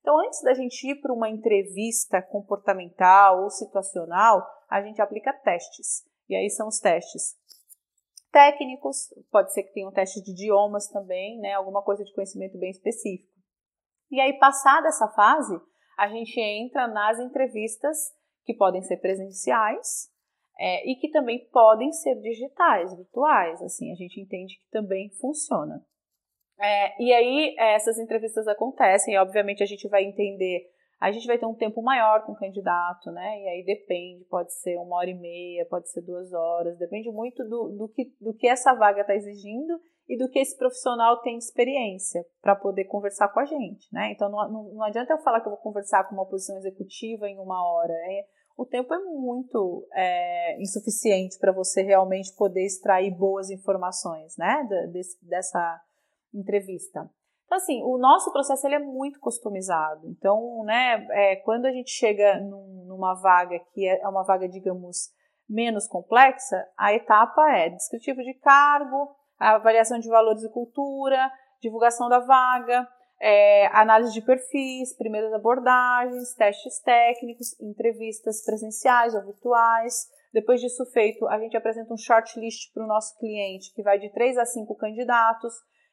[0.00, 6.10] Então, antes da gente ir para uma entrevista comportamental ou situacional, a gente aplica testes.
[6.32, 7.36] E aí são os testes
[8.32, 12.58] técnicos, pode ser que tenha um teste de idiomas também, né, alguma coisa de conhecimento
[12.58, 13.30] bem específico.
[14.10, 15.54] E aí, passada essa fase,
[15.98, 17.96] a gente entra nas entrevistas
[18.44, 20.10] que podem ser presenciais
[20.58, 23.62] é, e que também podem ser digitais, virtuais.
[23.62, 25.84] Assim, a gente entende que também funciona.
[26.58, 30.71] É, e aí, essas entrevistas acontecem, e obviamente a gente vai entender
[31.02, 33.40] a gente vai ter um tempo maior com o candidato, né?
[33.42, 37.42] E aí depende, pode ser uma hora e meia, pode ser duas horas, depende muito
[37.42, 41.36] do, do, que, do que essa vaga está exigindo e do que esse profissional tem
[41.36, 44.12] experiência para poder conversar com a gente, né?
[44.12, 47.28] Então não, não, não, adianta eu falar que eu vou conversar com uma posição executiva
[47.28, 47.92] em uma hora.
[47.92, 48.24] É,
[48.56, 54.68] o tempo é muito é, insuficiente para você realmente poder extrair boas informações, né?
[55.20, 55.80] Dessa
[56.32, 57.10] entrevista.
[57.52, 60.08] Então, assim, o nosso processo ele é muito customizado.
[60.08, 64.48] Então, né, é, quando a gente chega num, numa vaga que é, é uma vaga,
[64.48, 65.10] digamos,
[65.46, 72.20] menos complexa, a etapa é descritivo de cargo, avaliação de valores e cultura, divulgação da
[72.20, 72.88] vaga,
[73.20, 80.08] é, análise de perfis, primeiras abordagens, testes técnicos, entrevistas presenciais ou virtuais.
[80.32, 84.10] Depois disso feito, a gente apresenta um shortlist para o nosso cliente, que vai de
[84.10, 85.52] 3 a 5 candidatos.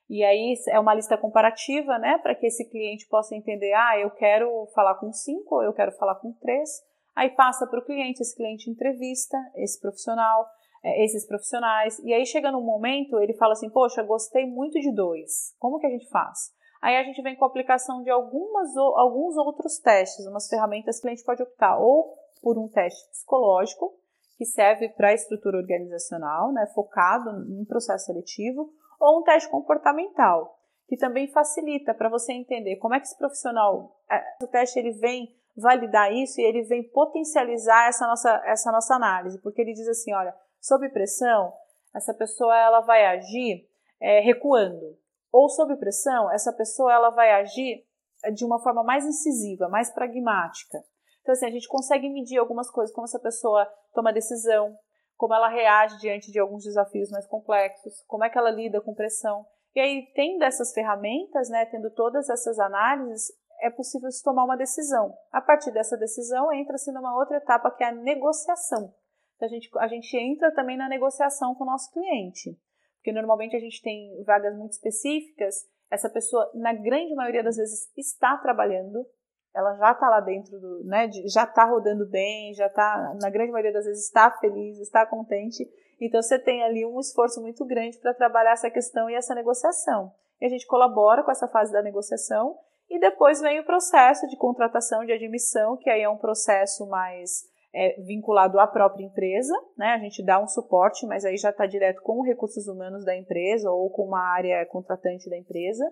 [0.10, 4.10] E aí é uma lista comparativa, né, para que esse cliente possa entender, ah, eu
[4.10, 6.70] quero falar com cinco ou eu quero falar com três.
[7.16, 10.48] Aí passa para o cliente, esse cliente entrevista esse profissional,
[10.84, 12.00] é, esses profissionais.
[12.00, 15.56] E aí chega num momento, ele fala assim, poxa, gostei muito de dois.
[15.60, 16.52] Como que a gente faz?
[16.82, 21.02] Aí a gente vem com a aplicação de algumas, alguns outros testes, umas ferramentas que
[21.02, 23.94] o cliente pode optar ou por um teste psicológico,
[24.38, 30.60] que serve para a estrutura organizacional, né, focado em processo seletivo, ou um teste comportamental,
[30.88, 34.92] que também facilita para você entender como é que esse profissional, é, o teste ele
[34.92, 39.88] vem validar isso e ele vem potencializar essa nossa, essa nossa análise, porque ele diz
[39.88, 41.54] assim, olha, sob pressão,
[41.96, 43.68] essa pessoa ela vai agir
[44.02, 44.98] é, recuando,
[45.32, 47.86] ou sob pressão, essa pessoa ela vai agir
[48.34, 50.84] de uma forma mais incisiva, mais pragmática.
[51.22, 54.76] Então, assim, a gente consegue medir algumas coisas, como essa pessoa toma decisão,
[55.20, 58.96] como ela reage diante de alguns desafios mais complexos, como é que ela lida com
[58.96, 59.46] pressão.
[59.76, 63.28] E aí, tendo essas ferramentas, né, tendo todas essas análises,
[63.62, 65.14] é possível se tomar uma decisão.
[65.30, 68.96] A partir dessa decisão, entra-se numa outra etapa que é a negociação.
[69.42, 72.58] A gente, a gente entra também na negociação com o nosso cliente.
[72.96, 77.92] Porque normalmente a gente tem vagas muito específicas, essa pessoa, na grande maioria das vezes,
[77.98, 79.06] está trabalhando,
[79.54, 83.52] ela já está lá dentro do, né, já está rodando bem, já está, na grande
[83.52, 85.68] maioria das vezes, está feliz, está contente.
[86.00, 90.12] Então você tem ali um esforço muito grande para trabalhar essa questão e essa negociação.
[90.40, 92.58] E a gente colabora com essa fase da negociação
[92.90, 97.44] e depois vem o processo de contratação de admissão, que aí é um processo mais
[97.74, 99.90] é, vinculado à própria empresa, né?
[99.94, 103.16] A gente dá um suporte, mas aí já está direto com os recursos humanos da
[103.16, 105.86] empresa ou com uma área contratante da empresa.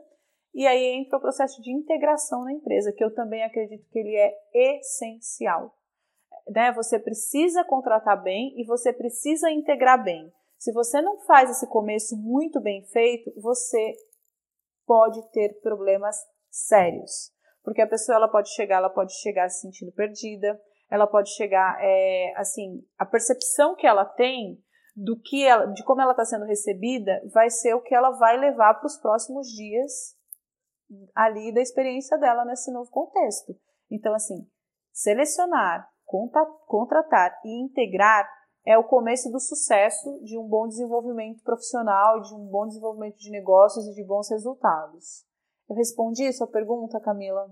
[0.54, 4.16] E aí entra o processo de integração na empresa, que eu também acredito que ele
[4.16, 4.34] é
[4.80, 5.74] essencial.
[6.50, 6.72] Né?
[6.74, 10.32] Você precisa contratar bem e você precisa integrar bem.
[10.58, 13.94] Se você não faz esse começo muito bem feito, você
[14.86, 16.16] pode ter problemas
[16.50, 17.32] sérios.
[17.64, 21.78] Porque a pessoa ela pode chegar, ela pode chegar se sentindo perdida, ela pode chegar,
[21.82, 24.58] é, assim, a percepção que ela tem
[24.96, 28.38] do que ela, de como ela está sendo recebida vai ser o que ela vai
[28.38, 30.17] levar para os próximos dias
[31.16, 33.56] ali da experiência dela nesse novo contexto.
[33.90, 34.48] Então, assim,
[34.92, 35.88] selecionar,
[36.68, 38.28] contratar e integrar
[38.66, 43.32] é o começo do sucesso de um bom desenvolvimento profissional, de um bom desenvolvimento de
[43.32, 45.26] negócios e de bons resultados.
[45.70, 47.50] Eu respondi sua pergunta, Camila?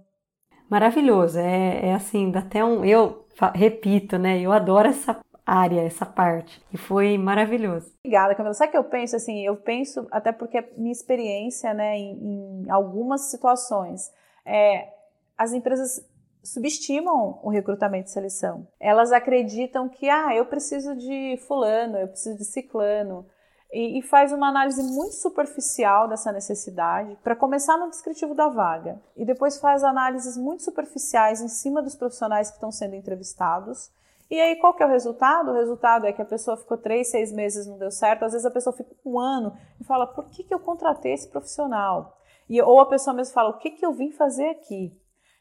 [0.69, 2.84] Maravilhoso, é, é assim, dá até um.
[2.84, 4.39] Eu repito, né?
[4.39, 6.62] Eu adoro essa área, essa parte.
[6.73, 7.93] E foi maravilhoso.
[7.99, 8.53] Obrigada, Camila.
[8.53, 9.15] Sabe o que eu penso?
[9.15, 14.12] Assim, eu penso, até porque minha experiência, né, em, em algumas situações,
[14.45, 14.89] é,
[15.38, 16.03] as empresas
[16.43, 18.67] subestimam o recrutamento e seleção.
[18.79, 23.25] Elas acreditam que, ah, eu preciso de fulano, eu preciso de ciclano.
[23.73, 29.01] E faz uma análise muito superficial dessa necessidade, para começar no descritivo da vaga.
[29.17, 33.91] E depois faz análises muito superficiais em cima dos profissionais que estão sendo entrevistados
[34.30, 35.52] e aí, qual que é o resultado?
[35.52, 38.26] O resultado é que a pessoa ficou três, seis meses, não deu certo.
[38.26, 41.30] Às vezes a pessoa fica um ano e fala, por que, que eu contratei esse
[41.30, 42.18] profissional?
[42.50, 44.92] E, ou a pessoa mesmo fala, o que, que eu vim fazer aqui?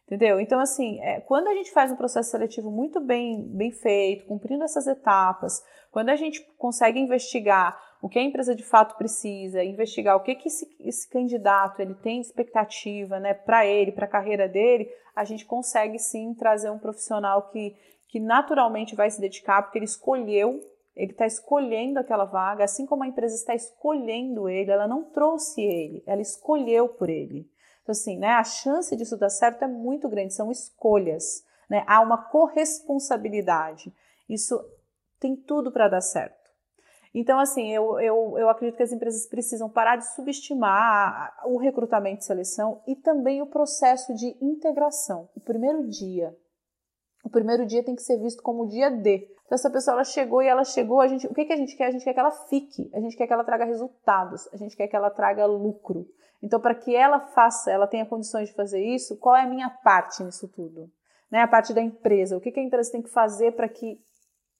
[0.06, 0.38] Entendeu?
[0.38, 4.62] Então, assim, é, quando a gente faz um processo seletivo muito bem, bem feito, cumprindo
[4.62, 10.14] essas etapas, quando a gente consegue investigar o que a empresa de fato precisa, investigar
[10.14, 14.46] o que, que esse, esse candidato ele tem expectativa né, para ele, para a carreira
[14.46, 17.74] dele, a gente consegue sim trazer um profissional que,
[18.14, 20.60] que naturalmente vai se dedicar, porque ele escolheu,
[20.94, 25.60] ele está escolhendo aquela vaga, assim como a empresa está escolhendo ele, ela não trouxe
[25.60, 27.50] ele, ela escolheu por ele.
[27.82, 32.00] Então, assim, né, a chance disso dar certo é muito grande, são escolhas, né, há
[32.00, 33.92] uma corresponsabilidade.
[34.28, 34.64] Isso
[35.18, 36.52] tem tudo para dar certo.
[37.12, 42.22] Então, assim, eu, eu, eu acredito que as empresas precisam parar de subestimar o recrutamento
[42.22, 45.28] e seleção e também o processo de integração.
[45.34, 46.32] O primeiro dia.
[47.24, 49.26] O primeiro dia tem que ser visto como o dia D.
[49.46, 51.74] Então, essa pessoa ela chegou e ela chegou, a gente, o que, que a gente
[51.74, 51.86] quer?
[51.86, 54.76] A gente quer que ela fique, a gente quer que ela traga resultados, a gente
[54.76, 56.06] quer que ela traga lucro.
[56.42, 59.70] Então, para que ela faça, ela tenha condições de fazer isso, qual é a minha
[59.70, 60.90] parte nisso tudo?
[61.30, 61.40] Né?
[61.40, 62.36] A parte da empresa.
[62.36, 63.98] O que, que a empresa tem que fazer para que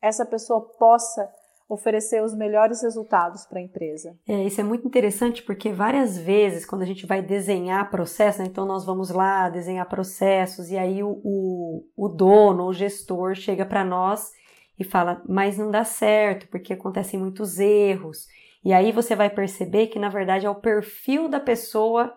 [0.00, 1.30] essa pessoa possa
[1.68, 4.16] oferecer os melhores resultados para a empresa.
[4.28, 8.46] É, isso é muito interessante porque várias vezes, quando a gente vai desenhar processos, né,
[8.46, 13.64] então nós vamos lá desenhar processos e aí o, o, o dono, o gestor, chega
[13.64, 14.30] para nós
[14.78, 18.26] e fala, mas não dá certo porque acontecem muitos erros.
[18.64, 22.14] E aí você vai perceber que na verdade é o perfil da pessoa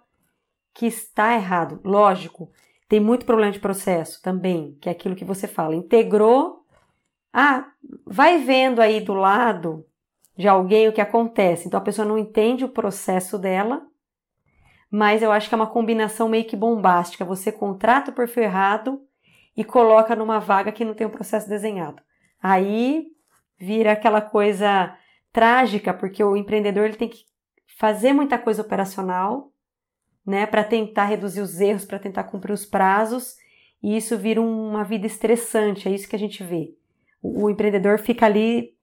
[0.74, 1.80] que está errado.
[1.84, 2.52] Lógico,
[2.90, 6.66] tem muito problema de processo também, que é aquilo que você fala, integrou
[7.34, 7.68] ah,
[8.06, 9.86] vai vendo aí do lado
[10.36, 11.68] de alguém o que acontece.
[11.68, 13.86] Então a pessoa não entende o processo dela,
[14.90, 17.26] mas eu acho que é uma combinação meio que bombástica.
[17.26, 19.02] Você contrata o perfil errado
[19.56, 22.02] e coloca numa vaga que não tem um processo desenhado.
[22.42, 23.08] Aí
[23.60, 24.96] vira aquela coisa
[25.34, 27.26] trágica, porque o empreendedor ele tem que
[27.78, 29.52] fazer muita coisa operacional,
[30.26, 33.36] né, para tentar reduzir os erros, para tentar cumprir os prazos,
[33.82, 36.76] e isso vira uma vida estressante, é isso que a gente vê
[37.36, 38.76] o empreendedor fica ali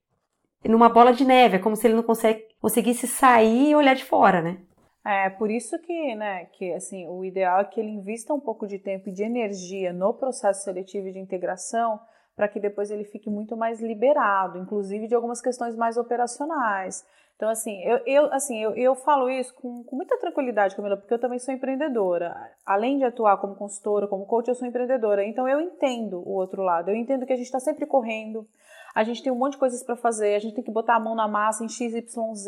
[0.64, 4.04] numa bola de neve, é como se ele não consegue, conseguisse sair e olhar de
[4.04, 4.58] fora, né?
[5.06, 8.66] É, por isso que, né, que assim, o ideal é que ele invista um pouco
[8.66, 12.00] de tempo e de energia no processo seletivo de integração,
[12.34, 17.04] para que depois ele fique muito mais liberado, inclusive de algumas questões mais operacionais.
[17.36, 21.12] Então, assim, eu, eu, assim, eu, eu falo isso com, com muita tranquilidade, Camila, porque
[21.12, 22.34] eu também sou empreendedora.
[22.64, 25.24] Além de atuar como consultora, como coach, eu sou empreendedora.
[25.24, 26.90] Então, eu entendo o outro lado.
[26.90, 28.46] Eu entendo que a gente está sempre correndo,
[28.94, 31.00] a gente tem um monte de coisas para fazer, a gente tem que botar a
[31.00, 32.46] mão na massa em XYZ.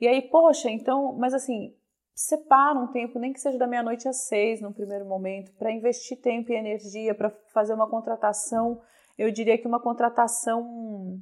[0.00, 1.74] E aí, poxa, então, mas assim,
[2.14, 6.20] separa um tempo, nem que seja da meia-noite às seis, no primeiro momento, para investir
[6.20, 8.80] tempo e energia, para fazer uma contratação
[9.18, 11.20] eu diria que uma contratação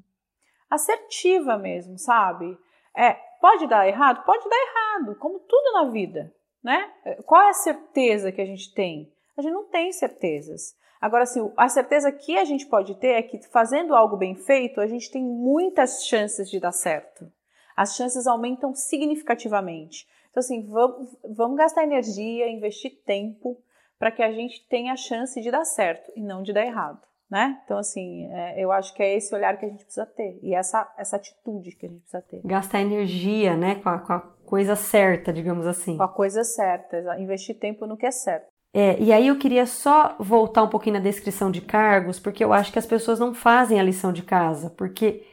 [0.69, 2.57] assertiva mesmo, sabe?
[2.97, 4.25] É, pode dar errado?
[4.25, 6.33] Pode dar errado, como tudo na vida,
[6.63, 6.91] né?
[7.27, 9.13] Qual é a certeza que a gente tem?
[9.37, 10.75] A gente não tem certezas.
[11.01, 14.81] Agora, assim, a certeza que a gente pode ter é que fazendo algo bem feito,
[14.81, 17.31] a gente tem muitas chances de dar certo.
[17.77, 20.09] As chances aumentam significativamente.
[20.31, 23.61] Então, assim, vamos, vamos gastar energia, investir tempo
[23.99, 27.07] para que a gente tenha a chance de dar certo e não de dar errado
[27.31, 27.61] né?
[27.65, 30.55] Então, assim, é, eu acho que é esse olhar que a gente precisa ter e
[30.55, 32.41] essa, essa atitude que a gente precisa ter.
[32.45, 33.77] Gastar energia, né?
[33.77, 35.97] Com a, com a coisa certa, digamos assim.
[35.97, 38.47] Com a coisa certa, investir tempo no que é certo.
[38.73, 42.53] É, e aí eu queria só voltar um pouquinho na descrição de cargos, porque eu
[42.53, 45.25] acho que as pessoas não fazem a lição de casa, porque,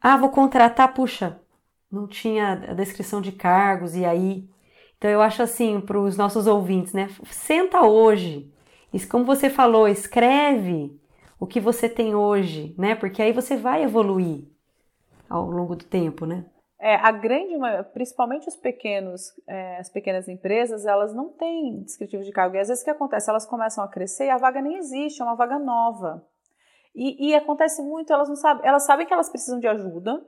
[0.00, 1.40] ah, vou contratar, puxa,
[1.90, 4.48] não tinha a descrição de cargos, e aí.
[4.96, 7.08] Então eu acho assim, para os nossos ouvintes, né?
[7.24, 8.52] Senta hoje.
[9.10, 10.98] Como você falou, escreve
[11.38, 12.94] o que você tem hoje, né?
[12.94, 14.44] Porque aí você vai evoluir
[15.28, 16.44] ao longo do tempo, né?
[16.80, 17.54] É, a grande,
[17.92, 22.54] principalmente os pequenos, é, as pequenas empresas, elas não têm descritivo de cargo.
[22.54, 23.28] E às vezes o que acontece?
[23.28, 26.24] Elas começam a crescer e a vaga nem existe, é uma vaga nova.
[26.94, 30.24] E, e acontece muito, elas não sabem, elas sabem que elas precisam de ajuda,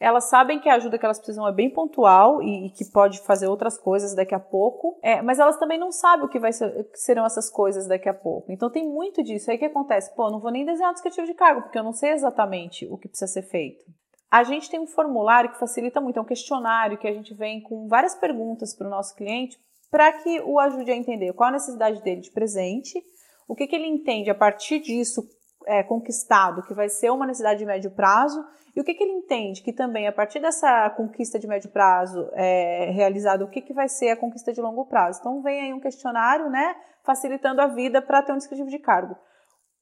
[0.00, 3.20] elas sabem que a ajuda que elas precisam é bem pontual e, e que pode
[3.20, 6.52] fazer outras coisas daqui a pouco, é, mas elas também não sabem o que, vai
[6.52, 8.50] ser, serão essas coisas daqui a pouco.
[8.50, 9.50] Então tem muito disso.
[9.50, 10.14] Aí o que acontece?
[10.14, 12.98] Pô, não vou nem desenhar um descritivo de cargo, porque eu não sei exatamente o
[12.98, 13.84] que precisa ser feito.
[14.30, 17.62] A gente tem um formulário que facilita muito, é um questionário que a gente vem
[17.62, 19.56] com várias perguntas para o nosso cliente
[19.94, 23.00] para que o ajude a entender qual a necessidade dele de presente,
[23.46, 25.22] o que, que ele entende a partir disso
[25.66, 28.44] é, conquistado, que vai ser uma necessidade de médio prazo,
[28.74, 29.62] e o que, que ele entende?
[29.62, 33.88] Que também, a partir dessa conquista de médio prazo é, realizada, o que, que vai
[33.88, 35.20] ser a conquista de longo prazo?
[35.20, 39.16] Então, vem aí um questionário, né, facilitando a vida para ter um descritivo de cargo.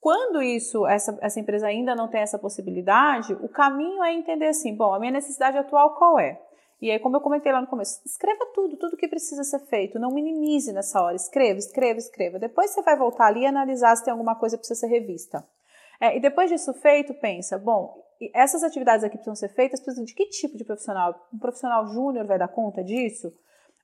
[0.01, 4.77] Quando isso, essa, essa empresa ainda não tem essa possibilidade, o caminho é entender assim,
[4.77, 6.39] bom, a minha necessidade atual qual é?
[6.83, 10.01] E aí, como eu comentei lá no começo, escreva tudo, tudo que precisa ser feito.
[10.01, 11.15] Não minimize nessa hora.
[11.15, 12.39] Escreva, escreva, escreva.
[12.41, 15.47] Depois você vai voltar ali e analisar se tem alguma coisa que precisa ser revista.
[16.03, 17.95] É, e depois disso feito, pensa, bom,
[18.35, 21.15] essas atividades aqui precisam ser feitas, precisam de que tipo de profissional?
[21.33, 23.33] Um profissional júnior vai dar conta disso?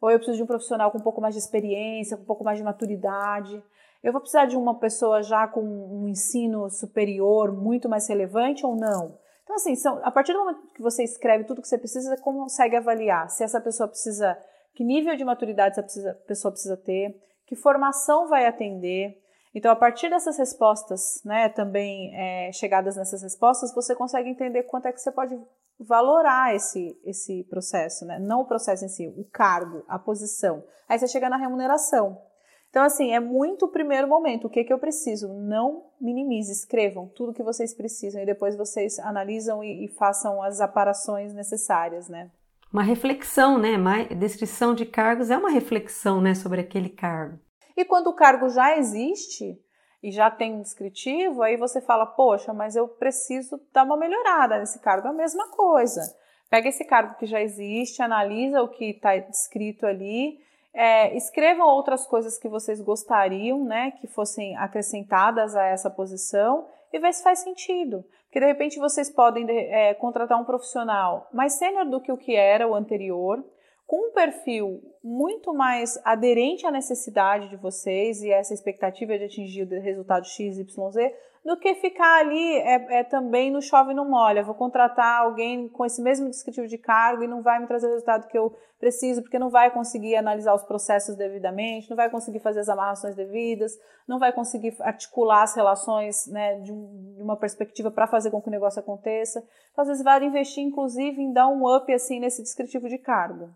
[0.02, 2.42] Ou eu preciso de um profissional com um pouco mais de experiência, com um pouco
[2.42, 3.62] mais de maturidade?
[4.02, 8.74] Eu vou precisar de uma pessoa já com um ensino superior muito mais relevante ou
[8.74, 9.16] não?
[9.44, 12.20] Então, assim, são, a partir do momento que você escreve tudo que você precisa, você
[12.20, 14.36] consegue avaliar se essa pessoa precisa,
[14.74, 17.16] que nível de maturidade essa pessoa precisa ter,
[17.46, 19.16] que formação vai atender,
[19.54, 24.86] então, a partir dessas respostas, né, também é, chegadas nessas respostas, você consegue entender quanto
[24.86, 25.38] é que você pode
[25.78, 28.18] valorar esse, esse processo, né?
[28.18, 30.64] Não o processo em si, o cargo, a posição.
[30.88, 32.20] Aí você chega na remuneração.
[32.68, 34.46] Então, assim, é muito o primeiro momento.
[34.46, 35.28] O que, que eu preciso?
[35.32, 40.60] Não minimize, escrevam tudo que vocês precisam e depois vocês analisam e, e façam as
[40.60, 42.30] aparações necessárias, né?
[42.70, 43.78] Uma reflexão, né?
[44.16, 47.38] Descrição de cargos é uma reflexão, né, sobre aquele cargo.
[47.78, 49.56] E quando o cargo já existe
[50.02, 54.58] e já tem um descritivo, aí você fala, poxa, mas eu preciso dar uma melhorada
[54.58, 55.06] nesse cargo.
[55.06, 56.02] É a mesma coisa.
[56.50, 60.40] Pega esse cargo que já existe, analisa o que está descrito ali,
[60.74, 66.98] é, escrevam outras coisas que vocês gostariam, né, que fossem acrescentadas a essa posição e
[66.98, 68.04] vê se faz sentido.
[68.24, 72.34] Porque de repente vocês podem é, contratar um profissional mais sênior do que o que
[72.34, 73.44] era o anterior,
[73.88, 79.62] com um perfil muito mais aderente à necessidade de vocês e essa expectativa de atingir
[79.62, 83.94] o resultado X, Y, Z, do que ficar ali é, é, também no chove e
[83.94, 84.44] não molha.
[84.44, 87.92] Vou contratar alguém com esse mesmo descritivo de cargo e não vai me trazer o
[87.92, 92.40] resultado que eu preciso, porque não vai conseguir analisar os processos devidamente, não vai conseguir
[92.40, 93.72] fazer as amarrações devidas,
[94.06, 98.42] não vai conseguir articular as relações né, de, um, de uma perspectiva para fazer com
[98.42, 99.42] que o negócio aconteça.
[99.72, 103.48] Então, às vezes, vai investir, inclusive, em dar um up assim nesse descritivo de cargo.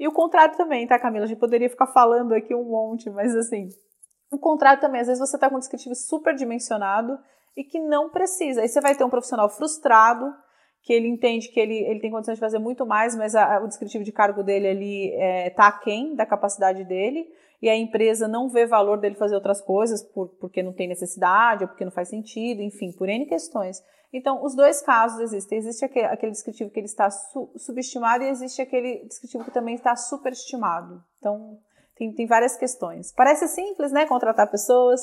[0.00, 1.26] E o contrário também, tá, Camila?
[1.26, 3.68] A gente poderia ficar falando aqui um monte, mas assim,
[4.32, 7.18] o contrário também, às vezes você está com um descritivo super dimensionado
[7.54, 8.62] e que não precisa.
[8.62, 10.32] Aí você vai ter um profissional frustrado,
[10.82, 13.68] que ele entende que ele, ele tem condições de fazer muito mais, mas a, o
[13.68, 17.26] descritivo de cargo dele ali é, tá aquém da capacidade dele,
[17.60, 21.64] e a empresa não vê valor dele fazer outras coisas por, porque não tem necessidade
[21.64, 23.82] ou porque não faz sentido, enfim, por N questões.
[24.12, 25.58] Então, os dois casos existem.
[25.58, 29.94] Existe aquele, descritivo que ele está su, subestimado e existe aquele descritivo que também está
[29.94, 31.02] superestimado.
[31.18, 31.58] Então,
[31.96, 33.12] tem, tem várias questões.
[33.12, 34.06] Parece simples, né?
[34.06, 35.00] Contratar pessoas.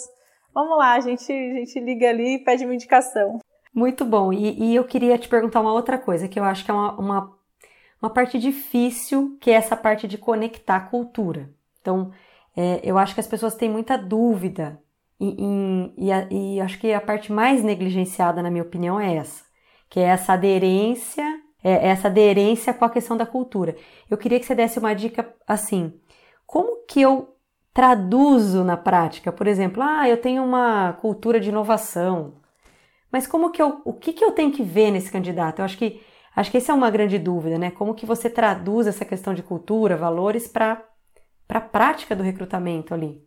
[0.53, 3.39] Vamos lá, a gente, a gente liga ali e pede uma indicação.
[3.73, 4.33] Muito bom.
[4.33, 6.99] E, e eu queria te perguntar uma outra coisa, que eu acho que é uma,
[6.99, 7.37] uma,
[8.01, 11.49] uma parte difícil, que é essa parte de conectar a cultura.
[11.79, 12.11] Então,
[12.55, 14.81] é, eu acho que as pessoas têm muita dúvida
[15.19, 19.43] e, e, e, acho que a parte mais negligenciada, na minha opinião, é essa,
[19.89, 21.23] que é essa aderência,
[21.63, 23.75] é essa aderência com a questão da cultura.
[24.09, 25.99] Eu queria que você desse uma dica assim,
[26.45, 27.35] como que eu
[27.73, 29.31] traduzo na prática?
[29.31, 32.35] Por exemplo, ah, eu tenho uma cultura de inovação,
[33.11, 35.59] mas como que eu, o que, que eu tenho que ver nesse candidato?
[35.59, 36.01] Eu acho que
[36.35, 37.71] acho que essa é uma grande dúvida, né?
[37.71, 40.83] Como que você traduz essa questão de cultura, valores para
[41.49, 43.26] a prática do recrutamento ali?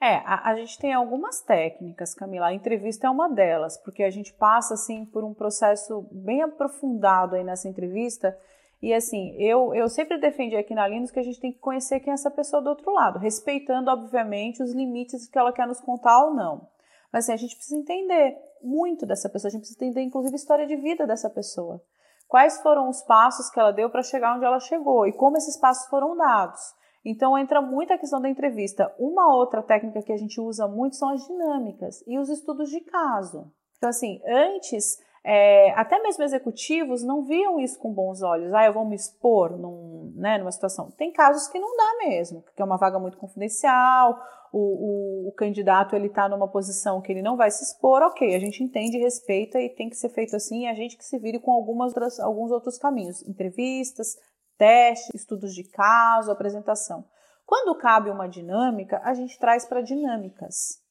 [0.00, 2.46] É, a, a, gente tem algumas técnicas, Camila.
[2.46, 7.34] A entrevista é uma delas, porque a gente passa assim por um processo bem aprofundado
[7.34, 8.38] aí nessa entrevista.
[8.80, 11.98] E assim, eu, eu sempre defendi aqui na Linux que a gente tem que conhecer
[11.98, 15.80] quem é essa pessoa do outro lado, respeitando, obviamente, os limites que ela quer nos
[15.80, 16.68] contar ou não.
[17.12, 20.36] Mas assim, a gente precisa entender muito dessa pessoa, a gente precisa entender, inclusive, a
[20.36, 21.82] história de vida dessa pessoa.
[22.28, 25.56] Quais foram os passos que ela deu para chegar onde ela chegou e como esses
[25.56, 26.60] passos foram dados.
[27.08, 28.94] Então entra muito a questão da entrevista.
[28.98, 32.80] Uma outra técnica que a gente usa muito são as dinâmicas e os estudos de
[32.82, 33.50] caso.
[33.78, 38.52] Então, assim, antes, é, até mesmo executivos não viam isso com bons olhos.
[38.52, 40.90] Ah, eu vou me expor num, né, numa situação.
[40.98, 44.20] Tem casos que não dá mesmo, porque é uma vaga muito confidencial,
[44.52, 48.34] o, o, o candidato ele está numa posição que ele não vai se expor, ok,
[48.34, 51.18] a gente entende, respeita e tem que ser feito assim, e a gente que se
[51.18, 54.16] vire com algumas outras, alguns outros caminhos, entrevistas,
[54.58, 57.04] teste, estudos de caso, apresentação.
[57.46, 60.82] Quando cabe uma dinâmica, a gente traz para dinâmicas.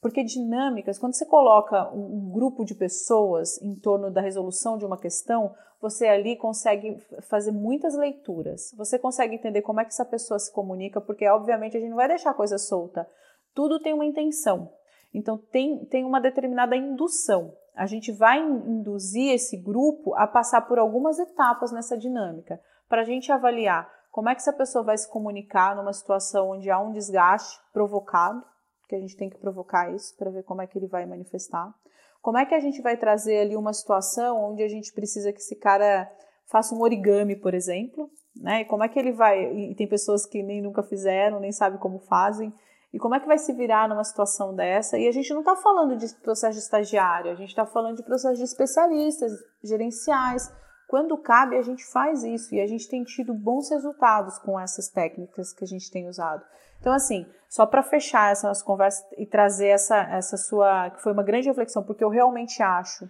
[0.00, 4.98] Porque dinâmicas, quando você coloca um, grupo de pessoas em torno da resolução de uma
[4.98, 8.72] questão, você ali consegue fazer muitas leituras.
[8.76, 11.96] Você consegue entender como é que essa pessoa se comunica, porque obviamente a gente não
[11.96, 13.08] vai deixar a coisa solta.
[13.54, 14.70] Tudo tem uma intenção.
[15.12, 17.54] Então tem, tem uma determinada indução.
[17.74, 23.04] A gente vai induzir esse grupo a passar por algumas etapas nessa dinâmica para a
[23.04, 26.92] gente avaliar como é que essa pessoa vai se comunicar numa situação onde há um
[26.92, 28.44] desgaste provocado,
[28.88, 31.74] que a gente tem que provocar isso para ver como é que ele vai manifestar.
[32.22, 35.40] Como é que a gente vai trazer ali uma situação onde a gente precisa que
[35.40, 36.08] esse cara
[36.46, 38.60] faça um origami, por exemplo, né?
[38.60, 39.52] E como é que ele vai?
[39.52, 42.54] E tem pessoas que nem nunca fizeram, nem sabem como fazem.
[42.92, 44.96] E como é que vai se virar numa situação dessa?
[44.96, 48.04] E a gente não está falando de processo de estagiário, a gente está falando de
[48.04, 49.32] processo de especialistas,
[49.62, 50.52] gerenciais.
[50.88, 54.88] Quando cabe, a gente faz isso e a gente tem tido bons resultados com essas
[54.88, 56.44] técnicas que a gente tem usado.
[56.80, 61.12] Então, assim, só para fechar essa nossa conversa e trazer essa, essa sua, que foi
[61.12, 63.08] uma grande reflexão, porque eu realmente acho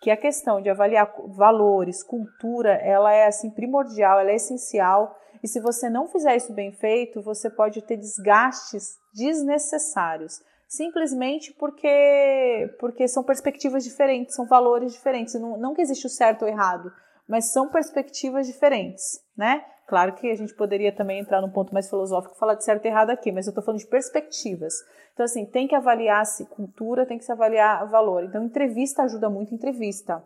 [0.00, 5.18] que a questão de avaliar valores, cultura, ela é assim primordial, ela é essencial.
[5.42, 12.76] E se você não fizer isso bem feito, você pode ter desgastes desnecessários, simplesmente porque
[12.78, 15.34] porque são perspectivas diferentes, são valores diferentes.
[15.34, 16.92] Não, não que existe o certo ou errado,
[17.28, 19.64] mas são perspectivas diferentes, né?
[19.86, 22.84] Claro que a gente poderia também entrar num ponto mais filosófico e falar de certo
[22.84, 24.74] e errado aqui, mas eu estou falando de perspectivas.
[25.12, 28.24] Então, assim, tem que avaliar se cultura, tem que se avaliar valor.
[28.24, 30.22] Então, entrevista ajuda muito, entrevista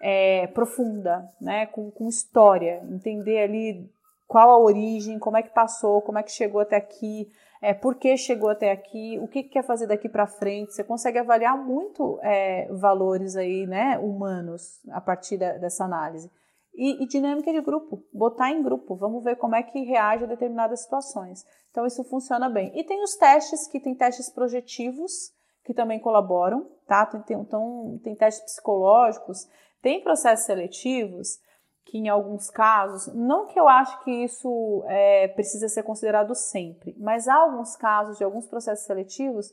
[0.00, 3.90] é, profunda, né, com, com história, entender ali
[4.28, 7.28] qual a origem, como é que passou, como é que chegou até aqui,
[7.64, 10.74] é, por que chegou até aqui, o que, que quer fazer daqui para frente.
[10.74, 16.30] Você consegue avaliar muito é, valores aí, né, humanos a partir da, dessa análise.
[16.74, 20.26] E, e, dinâmica de grupo, botar em grupo, vamos ver como é que reage a
[20.26, 21.46] determinadas situações.
[21.70, 22.70] Então isso funciona bem.
[22.78, 25.32] E tem os testes, que tem testes projetivos,
[25.64, 27.06] que também colaboram, tá?
[27.06, 29.48] Tem, tem, então, tem testes psicológicos,
[29.80, 31.38] tem processos seletivos,
[31.84, 36.94] que em alguns casos, não que eu acho que isso é, precisa ser considerado sempre,
[36.98, 39.52] mas há alguns casos de alguns processos seletivos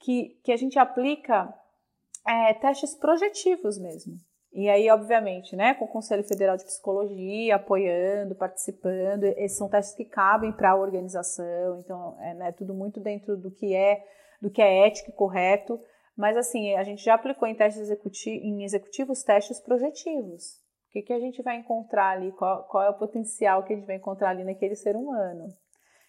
[0.00, 1.52] que, que a gente aplica
[2.26, 4.16] é, testes projetivos mesmo.
[4.52, 9.94] E aí, obviamente, né, com o Conselho Federal de Psicologia apoiando, participando, esses são testes
[9.94, 14.04] que cabem para a organização, então é né, tudo muito dentro do que é
[14.40, 15.78] do que é ético e correto.
[16.16, 17.88] Mas assim, a gente já aplicou em testes
[18.26, 20.60] em executivos testes projetivos.
[20.88, 22.32] O que, que a gente vai encontrar ali?
[22.32, 25.54] Qual, qual é o potencial que a gente vai encontrar ali naquele ser humano?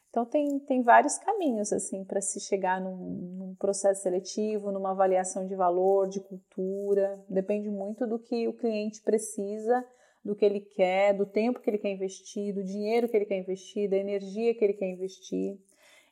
[0.10, 5.46] Então tem, tem vários caminhos assim para se chegar num, num, processo seletivo, numa avaliação
[5.46, 7.24] de valor, de cultura.
[7.30, 9.86] Depende muito do que o cliente precisa,
[10.24, 13.38] do que ele quer, do tempo que ele quer investir, do dinheiro que ele quer
[13.38, 15.60] investir, da energia que ele quer investir.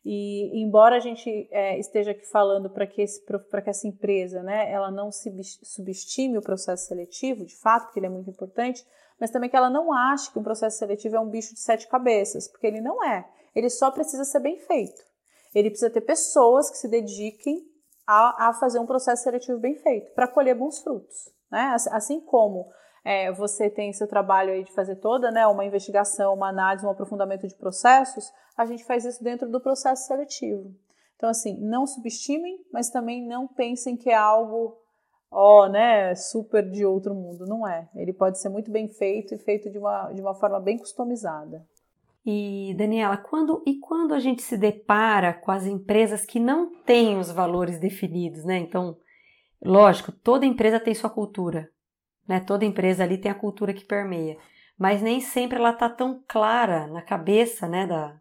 [0.10, 4.89] E embora a gente é, esteja aqui falando para que, que essa empresa né, ela
[4.89, 8.86] não subestime o processo seletivo, de fato, porque ele é muito importante,
[9.20, 11.88] mas também que ela não ache que um processo seletivo é um bicho de sete
[11.89, 13.28] cabeças, porque ele não é
[13.58, 15.01] ele só precisa ser bem feito.
[15.53, 17.66] Ele precisa ter pessoas que se dediquem
[18.05, 21.34] a, a fazer um processo seletivo bem feito, para colher bons frutos.
[21.51, 21.76] Né?
[21.89, 22.70] Assim como
[23.08, 26.89] é, você tem seu trabalho aí de fazer toda né, uma investigação, uma análise, um
[26.89, 30.76] aprofundamento de processos, a gente faz isso dentro do processo seletivo.
[31.16, 34.78] Então, assim, não subestimem, mas também não pensem que é algo,
[35.32, 37.45] ó, né, super de outro mundo.
[37.47, 37.88] Não é.
[37.95, 41.66] Ele pode ser muito bem feito e feito de uma, de uma forma bem customizada.
[42.26, 47.18] E Daniela, quando e quando a gente se depara com as empresas que não têm
[47.18, 48.58] os valores definidos, né?
[48.58, 48.97] Então,
[49.64, 51.70] lógico, toda empresa tem sua cultura,
[52.28, 52.40] né?
[52.40, 54.38] Toda empresa ali tem a cultura que permeia,
[54.78, 58.16] mas nem sempre ela está tão clara na cabeça, né, da,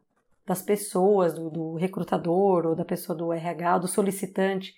[0.47, 4.75] das pessoas, do, do recrutador ou da pessoa do RH, do solicitante.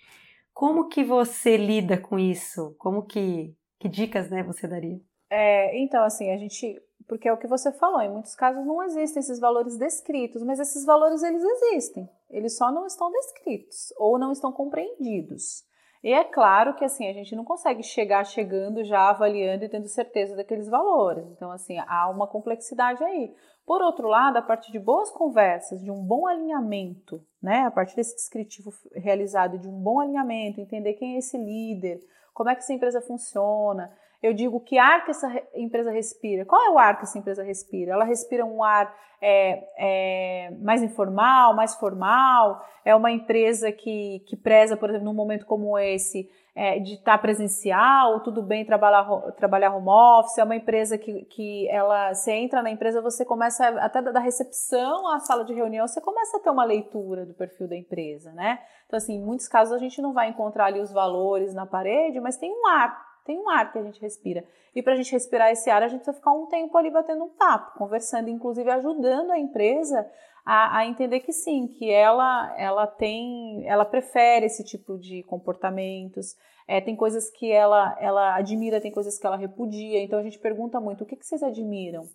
[0.53, 2.75] Como que você lida com isso?
[2.79, 5.01] Como que que dicas, né, você daria?
[5.31, 8.83] É, então, assim, a gente porque é o que você falou, em muitos casos não
[8.83, 14.19] existem esses valores descritos, mas esses valores eles existem, eles só não estão descritos ou
[14.19, 15.65] não estão compreendidos.
[16.03, 19.89] E é claro que assim, a gente não consegue chegar chegando já avaliando e tendo
[19.89, 21.27] certeza daqueles valores.
[21.33, 23.35] Então, assim, há uma complexidade aí.
[23.67, 27.67] Por outro lado, a partir de boas conversas, de um bom alinhamento, né?
[27.67, 32.01] A partir desse descritivo realizado de um bom alinhamento, entender quem é esse líder,
[32.33, 33.93] como é que essa empresa funciona,
[34.23, 36.45] eu digo que ar que essa empresa respira.
[36.45, 37.93] Qual é o ar que essa empresa respira?
[37.93, 42.61] Ela respira um ar é, é, mais informal, mais formal?
[42.85, 47.17] É uma empresa que, que preza, por exemplo, num momento como esse, é, de estar
[47.19, 49.07] presencial, tudo bem trabalhar,
[49.37, 50.39] trabalhar home office?
[50.39, 55.07] É uma empresa que, que ela, você entra na empresa, você começa, até da recepção
[55.07, 58.59] à sala de reunião, você começa a ter uma leitura do perfil da empresa, né?
[58.87, 62.19] Então, assim, em muitos casos a gente não vai encontrar ali os valores na parede,
[62.19, 64.43] mas tem um ar tem um ar que a gente respira.
[64.75, 67.25] E para a gente respirar esse ar, a gente precisa ficar um tempo ali batendo
[67.25, 70.11] um papo, conversando, inclusive ajudando a empresa
[70.47, 76.35] a, a, entender que sim, que ela ela tem, ela prefere esse tipo de comportamentos.
[76.67, 80.03] É, tem coisas que ela ela admira, tem coisas que ela repudia.
[80.03, 82.09] Então a gente pergunta muito: o que, que vocês admiram?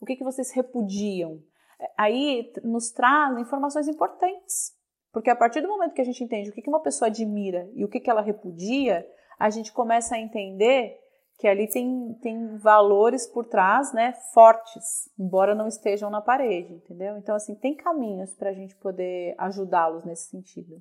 [0.00, 1.42] O que, que vocês repudiam?
[1.80, 4.76] É, aí nos traz informações importantes.
[5.12, 7.68] Porque a partir do momento que a gente entende o que, que uma pessoa admira
[7.74, 9.04] e o que, que ela repudia,
[9.42, 10.96] a gente começa a entender
[11.36, 17.16] que ali tem, tem valores por trás, né, fortes, embora não estejam na parede, entendeu?
[17.16, 20.80] Então, assim, tem caminhos para a gente poder ajudá-los nesse sentido.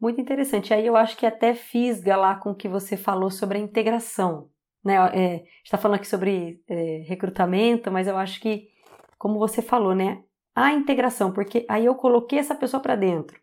[0.00, 0.74] Muito interessante.
[0.74, 4.48] Aí eu acho que até fisga lá com o que você falou sobre a integração.
[4.84, 4.96] Né?
[5.14, 8.68] É, está falando aqui sobre é, recrutamento, mas eu acho que,
[9.16, 10.24] como você falou, né?
[10.56, 13.40] A integração, porque aí eu coloquei essa pessoa para dentro.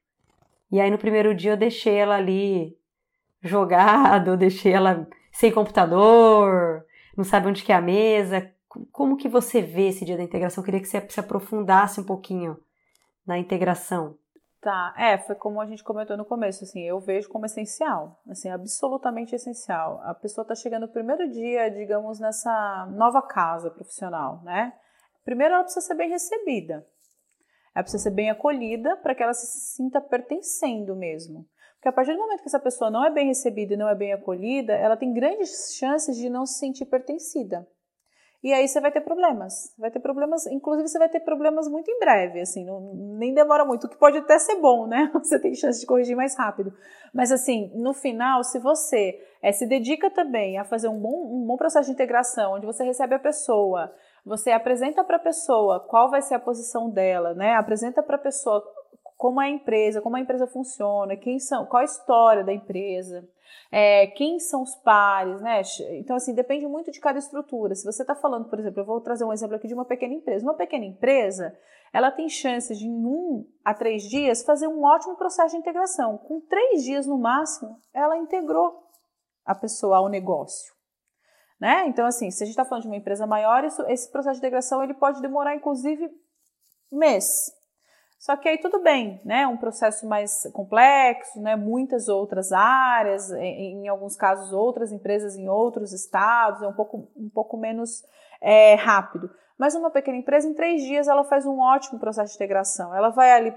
[0.70, 2.78] E aí no primeiro dia eu deixei ela ali
[3.42, 6.86] jogada, eu deixei ela sem computador,
[7.16, 8.52] não sabe onde que é a mesa.
[8.92, 10.62] Como que você vê esse dia da integração?
[10.62, 12.58] Eu queria que você se aprofundasse um pouquinho
[13.26, 14.18] na integração.
[14.62, 18.50] Tá, é, foi como a gente comentou no começo, assim, eu vejo como essencial, assim,
[18.50, 20.02] absolutamente essencial.
[20.04, 24.74] A pessoa está chegando no primeiro dia, digamos, nessa nova casa profissional, né?
[25.24, 26.86] Primeiro ela precisa ser bem recebida,
[27.74, 31.48] ela precisa ser bem acolhida para que ela se sinta pertencendo mesmo.
[31.80, 33.96] Porque a partir do momento que essa pessoa não é bem recebida e não é
[33.96, 37.66] bem acolhida, ela tem grandes chances de não se sentir pertencida.
[38.44, 39.74] E aí você vai ter problemas.
[39.78, 43.64] Vai ter problemas, inclusive você vai ter problemas muito em breve, assim, não, nem demora
[43.64, 45.10] muito, o que pode até ser bom, né?
[45.16, 46.74] Você tem chance de corrigir mais rápido.
[47.14, 51.46] Mas assim, no final, se você é, se dedica também a fazer um bom, um
[51.46, 53.94] bom processo de integração, onde você recebe a pessoa,
[54.26, 57.56] você apresenta para a pessoa qual vai ser a posição dela, né?
[57.56, 58.64] Apresenta para a pessoa
[59.20, 63.28] como a empresa, como a empresa funciona, quem são, qual a história da empresa,
[63.70, 65.62] é, quem são os pares, né?
[66.00, 67.76] Então, assim, depende muito de cada estrutura.
[67.76, 70.14] Se você está falando, por exemplo, eu vou trazer um exemplo aqui de uma pequena
[70.14, 70.46] empresa.
[70.46, 71.54] Uma pequena empresa,
[71.92, 76.18] ela tem chances de em um a três dias fazer um ótimo processo de integração.
[76.20, 78.88] Com três dias no máximo, ela integrou
[79.46, 80.74] a pessoa ao negócio.
[81.60, 81.88] Né?
[81.88, 84.48] Então, assim, se a gente está falando de uma empresa maior, isso, esse processo de
[84.48, 86.10] integração ele pode demorar, inclusive,
[86.90, 87.59] mês.
[88.20, 89.48] Só que aí tudo bem, né?
[89.48, 91.56] Um processo mais complexo, né?
[91.56, 97.10] Muitas outras áreas, em, em alguns casos outras empresas em outros estados, é um pouco,
[97.16, 98.04] um pouco menos
[98.42, 99.32] é, rápido.
[99.58, 102.94] Mas uma pequena empresa, em três dias, ela faz um ótimo processo de integração.
[102.94, 103.54] Ela vai ali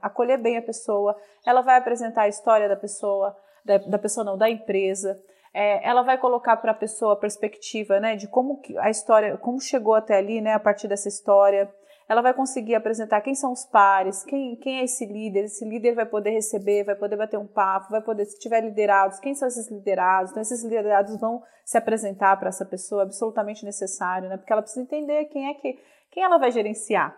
[0.00, 4.38] acolher bem a pessoa, ela vai apresentar a história da pessoa, da, da pessoa não,
[4.38, 5.20] da empresa.
[5.52, 9.60] É, ela vai colocar para a pessoa a perspectiva, né, de como a história, como
[9.60, 11.68] chegou até ali, né, a partir dessa história
[12.08, 15.94] ela vai conseguir apresentar quem são os pares, quem, quem é esse líder, esse líder
[15.94, 19.48] vai poder receber, vai poder bater um papo, vai poder, se tiver liderados, quem são
[19.48, 20.30] esses liderados?
[20.30, 24.36] Então, esses liderados vão se apresentar para essa pessoa, absolutamente necessário, né?
[24.36, 25.78] Porque ela precisa entender quem é que,
[26.10, 27.16] quem ela vai gerenciar.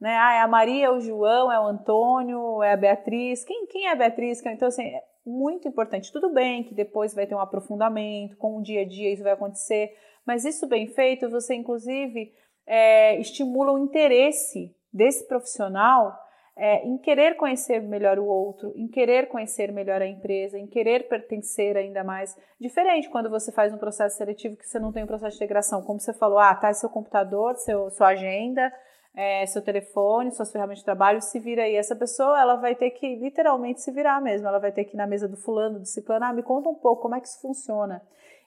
[0.00, 0.16] Né?
[0.16, 3.44] Ah, é a Maria, é o João, é o Antônio, é a Beatriz.
[3.44, 4.44] Quem, quem é a Beatriz?
[4.44, 6.12] Então, assim, é muito importante.
[6.12, 9.32] Tudo bem que depois vai ter um aprofundamento, com o dia a dia isso vai
[9.32, 9.96] acontecer,
[10.26, 12.32] mas isso bem feito, você, inclusive,
[12.66, 16.18] é, estimula o interesse desse profissional
[16.56, 21.08] é, em querer conhecer melhor o outro, em querer conhecer melhor a empresa, em querer
[21.08, 22.36] pertencer ainda mais.
[22.60, 25.82] Diferente quando você faz um processo seletivo que você não tem um processo de integração,
[25.82, 28.72] como você falou, ah, tá seu computador, seu, sua agenda,
[29.16, 31.74] é, seu telefone, suas ferramentas de trabalho, se vira aí.
[31.74, 34.96] Essa pessoa, ela vai ter que literalmente se virar mesmo, ela vai ter que ir
[34.96, 37.40] na mesa do fulano, do ciclano, ah, me conta um pouco como é que isso
[37.40, 38.00] funciona.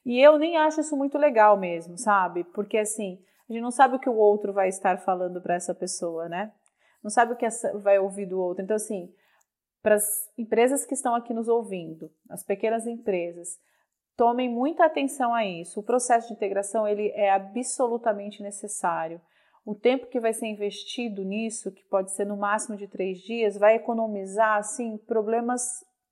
[0.06, 2.46] E eu nem acho isso muito legal mesmo, sabe?
[2.46, 3.20] Porque assim,
[3.50, 6.52] a gente não sabe o que o outro vai estar falando para essa pessoa, né?
[7.04, 8.64] Não sabe o que vai ouvir do outro.
[8.64, 9.14] Então, assim,
[9.82, 10.04] para as
[10.38, 13.58] empresas que estão aqui nos ouvindo, as pequenas empresas,
[14.18, 15.80] tomem muita atenção a isso.
[15.80, 19.22] O processo de integração ele é absolutamente necessário.
[19.66, 23.58] O tempo que vai ser investido nisso, que pode ser no máximo de três dias,
[23.58, 25.62] vai economizar assim problemas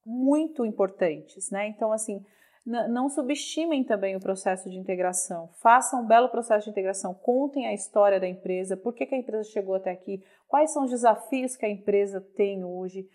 [0.05, 1.67] muito importantes, né?
[1.67, 2.23] Então, assim,
[2.65, 5.49] não subestimem também o processo de integração.
[5.61, 7.13] Façam um belo processo de integração.
[7.13, 10.83] Contem a história da empresa, por que, que a empresa chegou até aqui, quais são
[10.83, 13.07] os desafios que a empresa tem hoje,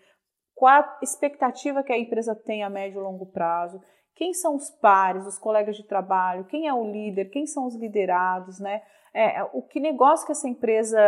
[0.55, 3.81] qual a expectativa que a empresa tem a médio e longo prazo,
[4.15, 7.75] quem são os pares, os colegas de trabalho, quem é o líder, quem são os
[7.75, 8.81] liderados, né?
[9.13, 10.99] É, o que negócio que essa empresa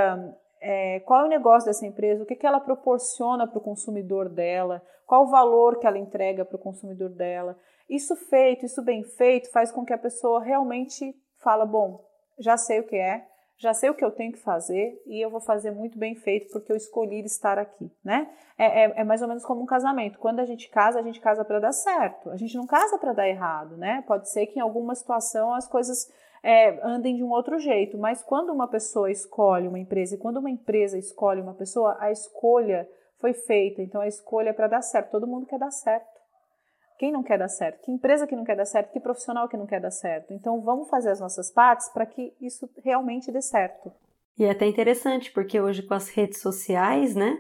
[0.63, 4.29] é, qual é o negócio dessa empresa, o que, que ela proporciona para o consumidor
[4.29, 7.57] dela, qual o valor que ela entrega para o consumidor dela.
[7.89, 12.03] Isso feito, isso bem feito, faz com que a pessoa realmente fala, bom,
[12.39, 13.25] já sei o que é,
[13.57, 16.51] já sei o que eu tenho que fazer e eu vou fazer muito bem feito
[16.51, 18.29] porque eu escolhi estar aqui, né?
[18.57, 20.19] É, é, é mais ou menos como um casamento.
[20.19, 22.29] Quando a gente casa, a gente casa para dar certo.
[22.29, 24.03] A gente não casa para dar errado, né?
[24.05, 26.11] Pode ser que em alguma situação as coisas
[26.43, 30.37] é, andem de um outro jeito, mas quando uma pessoa escolhe uma empresa e quando
[30.37, 33.81] uma empresa escolhe uma pessoa, a escolha foi feita.
[33.81, 35.11] Então a escolha é para dar certo.
[35.11, 36.12] Todo mundo quer dar certo.
[37.03, 37.81] Quem não quer dar certo?
[37.81, 38.93] Que empresa que não quer dar certo?
[38.93, 40.31] Que profissional que não quer dar certo?
[40.31, 43.91] Então vamos fazer as nossas partes para que isso realmente dê certo.
[44.39, 47.37] E é até interessante, porque hoje com as redes sociais, né?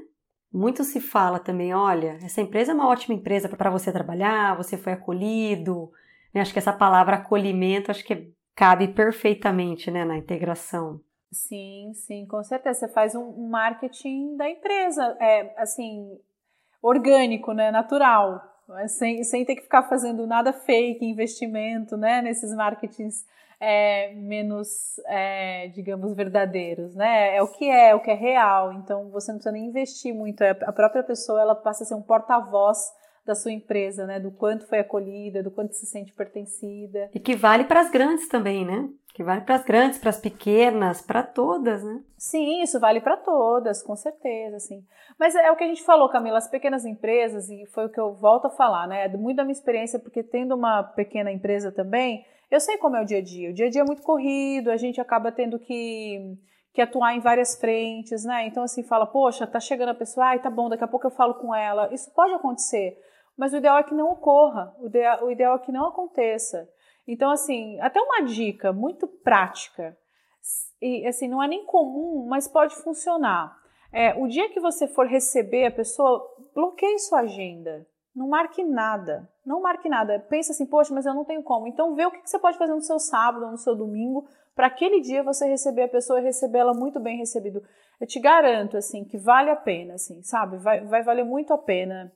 [0.51, 4.75] Muito se fala também, olha, essa empresa é uma ótima empresa para você trabalhar, você
[4.75, 5.89] foi acolhido,
[6.33, 10.99] Eu acho que essa palavra acolhimento, acho que cabe perfeitamente, né, na integração.
[11.31, 12.79] Sim, sim, com certeza.
[12.81, 16.19] Você faz um marketing da empresa, é assim,
[16.81, 18.52] orgânico, né, natural,
[18.87, 23.25] sem, sem ter que ficar fazendo nada fake, investimento, né, nesses marketings
[23.59, 27.33] é, menos, é, digamos, verdadeiros, né?
[27.33, 28.73] É o que é, é, o que é real.
[28.73, 30.41] Então você não precisa nem investir muito.
[30.41, 32.91] É, a própria pessoa ela passa a ser um porta-voz
[33.25, 34.19] da sua empresa, né?
[34.19, 37.09] Do quanto foi acolhida, do quanto se sente pertencida.
[37.13, 38.89] E que vale para as grandes também, né?
[39.13, 42.01] Que vale para as grandes, para as pequenas, para todas, né?
[42.17, 44.83] Sim, isso vale para todas, com certeza, sim.
[45.19, 47.99] Mas é o que a gente falou, Camila, as pequenas empresas, e foi o que
[47.99, 49.05] eu volto a falar, né?
[49.05, 53.01] É muito da minha experiência, porque tendo uma pequena empresa também, eu sei como é
[53.01, 53.51] o dia a dia.
[53.51, 56.37] O dia a dia é muito corrido, a gente acaba tendo que
[56.73, 58.47] que atuar em várias frentes, né?
[58.47, 61.11] Então, assim, fala, poxa, tá chegando a pessoa, ai, tá bom, daqui a pouco eu
[61.11, 61.93] falo com ela.
[61.93, 62.97] Isso pode acontecer.
[63.37, 66.69] Mas o ideal é que não ocorra, o ideal, o ideal é que não aconteça.
[67.07, 69.97] Então, assim, até uma dica muito prática,
[70.81, 73.57] e assim, não é nem comum, mas pode funcionar.
[73.91, 76.21] É, o dia que você for receber a pessoa,
[76.53, 77.87] bloqueie sua agenda.
[78.13, 79.29] Não marque nada.
[79.45, 80.19] Não marque nada.
[80.19, 81.67] Pensa assim, poxa, mas eu não tenho como.
[81.67, 84.67] Então vê o que você pode fazer no seu sábado ou no seu domingo para
[84.67, 87.63] aquele dia você receber a pessoa e recebê-la muito bem recebido.
[87.99, 90.57] Eu te garanto, assim, que vale a pena, assim, sabe?
[90.57, 92.11] Vai, vai valer muito a pena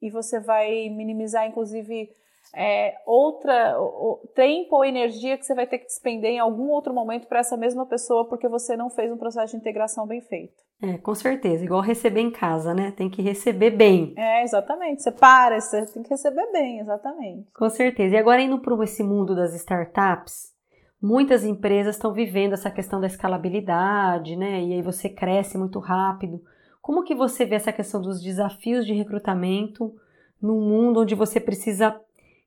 [0.00, 2.10] e você vai minimizar, inclusive,
[2.54, 6.92] é, outra o, tempo ou energia que você vai ter que despender em algum outro
[6.92, 10.54] momento para essa mesma pessoa porque você não fez um processo de integração bem feito.
[10.82, 11.62] É, com certeza.
[11.62, 12.90] Igual receber em casa, né?
[12.90, 14.14] Tem que receber bem.
[14.16, 15.02] É, exatamente.
[15.02, 17.46] Você para, você tem que receber bem, exatamente.
[17.52, 18.14] Com certeza.
[18.14, 20.54] E agora indo para esse mundo das startups,
[21.00, 24.62] muitas empresas estão vivendo essa questão da escalabilidade, né?
[24.62, 26.40] E aí você cresce muito rápido.
[26.80, 29.94] Como que você vê essa questão dos desafios de recrutamento
[30.40, 32.00] num mundo onde você precisa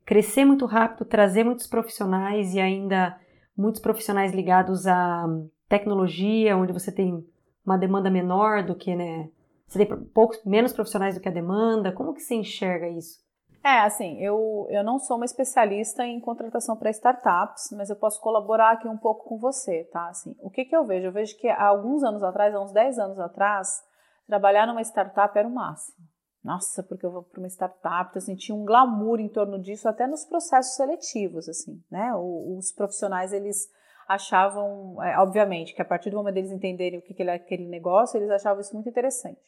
[0.06, 3.18] crescer muito rápido, trazer muitos profissionais e ainda
[3.56, 5.26] muitos profissionais ligados à
[5.70, 7.26] tecnologia, onde você tem
[7.66, 9.30] uma demanda menor do que, né?
[9.68, 11.92] Você tem poucos, menos profissionais do que a demanda.
[11.92, 13.24] Como que você enxerga isso?
[13.64, 18.20] É, assim, eu, eu não sou uma especialista em contratação para startups, mas eu posso
[18.20, 20.10] colaborar aqui um pouco com você, tá?
[20.10, 21.08] Assim, o que, que eu vejo?
[21.08, 23.82] Eu vejo que há alguns anos atrás, há uns 10 anos atrás,
[24.28, 25.98] trabalhar numa startup era o máximo.
[26.44, 30.06] Nossa, porque eu vou para uma startup, eu senti um glamour em torno disso, até
[30.06, 32.14] nos processos seletivos, assim, né?
[32.16, 33.70] Os profissionais, eles
[34.08, 38.18] achavam, é, obviamente, que a partir do momento deles entenderem o que é aquele negócio,
[38.18, 39.40] eles achavam isso muito interessante.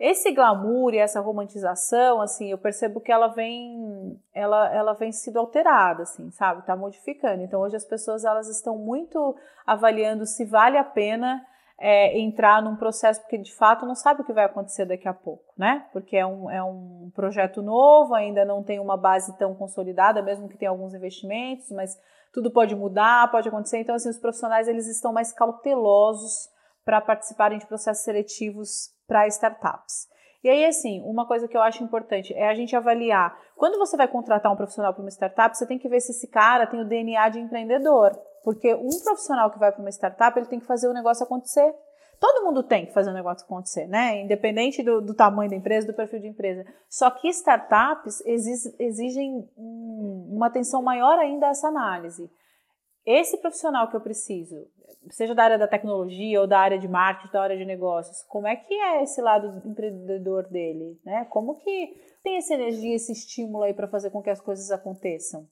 [0.00, 5.38] Esse glamour e essa romantização, assim, eu percebo que ela vem, ela, ela vem sido
[5.38, 6.66] alterada, assim, sabe?
[6.66, 7.42] Tá modificando.
[7.42, 9.36] Então, hoje as pessoas, elas estão muito
[9.66, 11.46] avaliando se vale a pena
[11.84, 15.12] é, entrar num processo, porque de fato não sabe o que vai acontecer daqui a
[15.12, 15.84] pouco, né?
[15.92, 20.48] Porque é um, é um projeto novo, ainda não tem uma base tão consolidada, mesmo
[20.48, 21.98] que tenha alguns investimentos, mas
[22.32, 23.78] tudo pode mudar, pode acontecer.
[23.78, 26.48] Então, assim, os profissionais eles estão mais cautelosos
[26.84, 30.06] para participarem de processos seletivos para startups.
[30.44, 33.36] E aí, assim, uma coisa que eu acho importante é a gente avaliar.
[33.56, 36.28] Quando você vai contratar um profissional para uma startup, você tem que ver se esse
[36.28, 38.12] cara tem o DNA de empreendedor.
[38.44, 41.74] Porque um profissional que vai para uma startup, ele tem que fazer o negócio acontecer.
[42.18, 44.20] Todo mundo tem que fazer o negócio acontecer, né?
[44.20, 46.64] Independente do, do tamanho da empresa, do perfil de empresa.
[46.88, 48.22] Só que startups
[48.78, 52.30] exigem uma atenção maior ainda a essa análise.
[53.04, 54.68] Esse profissional que eu preciso,
[55.10, 58.46] seja da área da tecnologia ou da área de marketing, da área de negócios, como
[58.46, 61.24] é que é esse lado empreendedor dele, né?
[61.28, 65.48] Como que tem essa energia, esse estímulo aí para fazer com que as coisas aconteçam?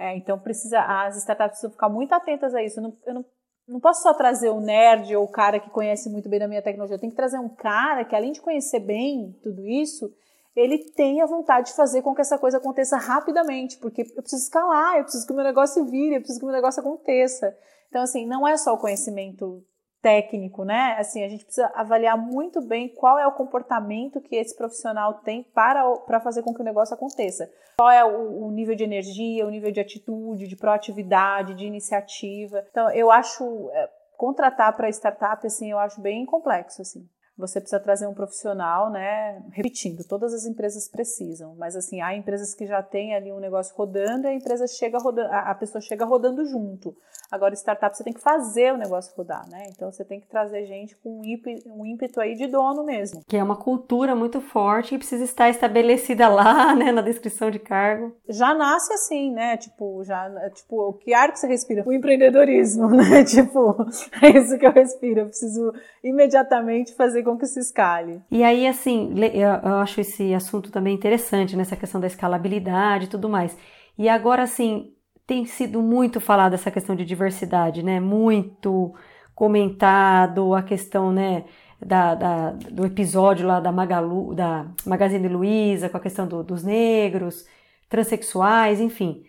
[0.00, 2.78] É, então precisa, as startups precisam ficar muito atentas a isso.
[2.80, 3.24] Eu não, eu não,
[3.68, 6.62] não posso só trazer o nerd ou o cara que conhece muito bem da minha
[6.62, 6.96] tecnologia.
[6.96, 10.10] Eu tenho que trazer um cara que, além de conhecer bem tudo isso,
[10.56, 14.96] ele tenha vontade de fazer com que essa coisa aconteça rapidamente, porque eu preciso escalar,
[14.96, 17.54] eu preciso que o meu negócio vire, eu preciso que o meu negócio aconteça.
[17.90, 19.62] Então, assim, não é só o conhecimento
[20.02, 20.96] técnico, né?
[20.98, 25.42] Assim, a gente precisa avaliar muito bem qual é o comportamento que esse profissional tem
[25.42, 27.50] para, para fazer com que o negócio aconteça.
[27.76, 32.64] Qual é o, o nível de energia, o nível de atitude, de proatividade, de iniciativa.
[32.70, 37.08] Então, eu acho é, contratar para startup assim, eu acho bem complexo assim
[37.40, 39.42] você precisa trazer um profissional, né?
[39.50, 43.74] Repetindo, todas as empresas precisam, mas assim, há empresas que já têm ali um negócio
[43.74, 46.94] rodando e a empresa chega rodando, a pessoa chega rodando junto.
[47.30, 49.66] Agora, startup você tem que fazer o negócio rodar, né?
[49.68, 53.22] Então você tem que trazer gente com um ímpeto, um ímpeto aí de dono mesmo.
[53.28, 57.60] Que é uma cultura muito forte e precisa estar estabelecida lá, né, na descrição de
[57.60, 58.16] cargo.
[58.28, 59.56] Já nasce assim, né?
[59.56, 61.84] Tipo, já, tipo, o que ar que você respira?
[61.86, 63.22] O empreendedorismo, né?
[63.22, 63.76] tipo,
[64.20, 65.20] é isso que eu respiro.
[65.20, 65.72] Eu preciso
[66.02, 68.20] imediatamente fazer com que se escale.
[68.30, 73.28] E aí, assim, eu acho esse assunto também interessante, nessa questão da escalabilidade e tudo
[73.28, 73.56] mais.
[73.96, 74.92] E agora, assim,
[75.26, 78.00] tem sido muito falada essa questão de diversidade, né?
[78.00, 78.92] Muito
[79.32, 81.44] comentado a questão, né?
[81.80, 86.62] Da, da, do episódio lá da Magalu, da Magazine Luiza, com a questão do, dos
[86.62, 87.46] negros,
[87.88, 89.22] transexuais, enfim.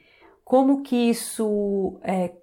[0.44, 2.34] Como que isso, é,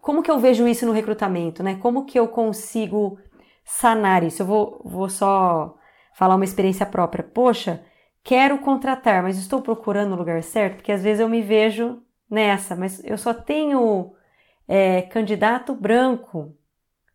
[0.00, 1.76] como que eu vejo isso no recrutamento, né?
[1.76, 3.18] Como que eu consigo
[3.66, 4.42] sanar isso?
[4.42, 5.76] Eu vou, vou só
[6.14, 7.22] falar uma experiência própria.
[7.22, 7.84] Poxa,
[8.22, 12.00] quero contratar, mas estou procurando o lugar certo, porque às vezes eu me vejo
[12.30, 14.14] nessa, mas eu só tenho
[14.66, 16.56] é, candidato branco.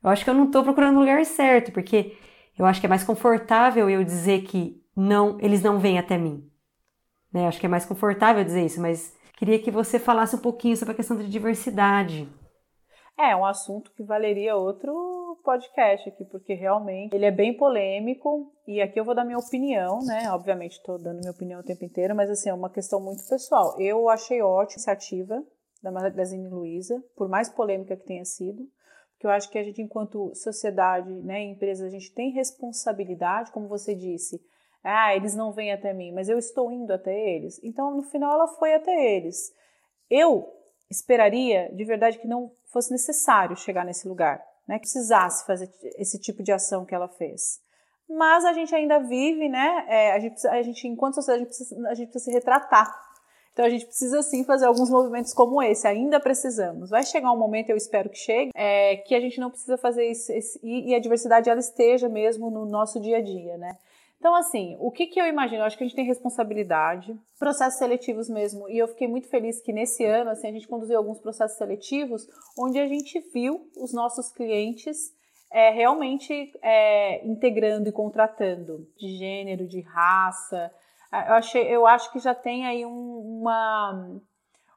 [0.03, 2.17] Eu acho que eu não estou procurando o lugar certo, porque
[2.57, 6.47] eu acho que é mais confortável eu dizer que não, eles não vêm até mim.
[7.31, 7.47] Né?
[7.47, 10.91] Acho que é mais confortável dizer isso, mas queria que você falasse um pouquinho sobre
[10.93, 12.27] a questão de diversidade.
[13.17, 14.91] É, um assunto que valeria outro
[15.41, 19.99] podcast aqui, porque realmente ele é bem polêmico e aqui eu vou dar minha opinião,
[20.05, 20.31] né?
[20.31, 23.79] Obviamente estou dando minha opinião o tempo inteiro, mas assim, é uma questão muito pessoal.
[23.79, 25.43] Eu achei ótima iniciativa
[25.81, 28.67] da Magazine Luiza, por mais polêmica que tenha sido,
[29.13, 33.67] porque eu acho que a gente, enquanto sociedade, né, empresa, a gente tem responsabilidade, como
[33.67, 34.41] você disse,
[34.83, 37.59] ah, eles não vêm até mim, mas eu estou indo até eles.
[37.63, 39.53] Então, no final, ela foi até eles.
[40.09, 40.51] Eu
[40.89, 44.75] esperaria, de verdade, que não fosse necessário chegar nesse lugar, né?
[44.75, 47.59] Que precisasse fazer esse tipo de ação que ela fez.
[48.09, 49.85] Mas a gente ainda vive, né?
[49.87, 53.11] É, a, gente, a gente, enquanto sociedade, a gente, precisa, a gente precisa se retratar.
[53.53, 56.89] Então a gente precisa sim fazer alguns movimentos como esse, ainda precisamos.
[56.89, 60.09] Vai chegar um momento, eu espero que chegue, é, que a gente não precisa fazer
[60.09, 63.77] isso, esse, e, e a diversidade ela esteja mesmo no nosso dia a dia, né?
[64.21, 65.63] Então, assim, o que, que eu imagino?
[65.63, 69.59] Eu acho que a gente tem responsabilidade, processos seletivos mesmo, e eu fiquei muito feliz
[69.59, 73.91] que nesse ano, assim, a gente conduziu alguns processos seletivos onde a gente viu os
[73.91, 75.11] nossos clientes
[75.51, 80.71] é, realmente é, integrando e contratando de gênero, de raça.
[81.11, 84.21] Eu, achei, eu acho que já tem aí um, uma,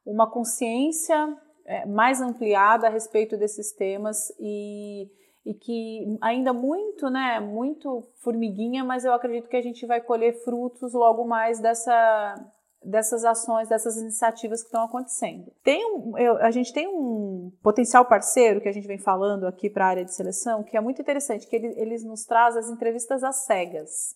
[0.07, 1.37] uma consciência
[1.67, 5.07] é, mais ampliada a respeito desses temas e
[5.45, 10.43] e que ainda muito, né, muito formiguinha, mas eu acredito que a gente vai colher
[10.43, 12.35] frutos logo mais dessa
[12.83, 15.51] dessas ações, dessas iniciativas que estão acontecendo.
[15.63, 19.71] Tem um, eu, a gente tem um potencial parceiro que a gente vem falando aqui
[19.71, 22.69] para a área de seleção, que é muito interessante, que ele, eles nos traz as
[22.69, 24.15] entrevistas às cegas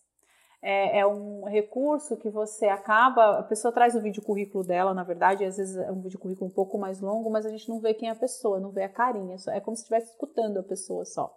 [0.60, 5.04] é, é, um recurso que você acaba, a pessoa traz o vídeo currículo dela, na
[5.04, 7.78] verdade, às vezes é um vídeo currículo um pouco mais longo, mas a gente não
[7.78, 10.62] vê quem é a pessoa, não vê a carinha, é como se estivesse escutando a
[10.62, 11.32] pessoa só.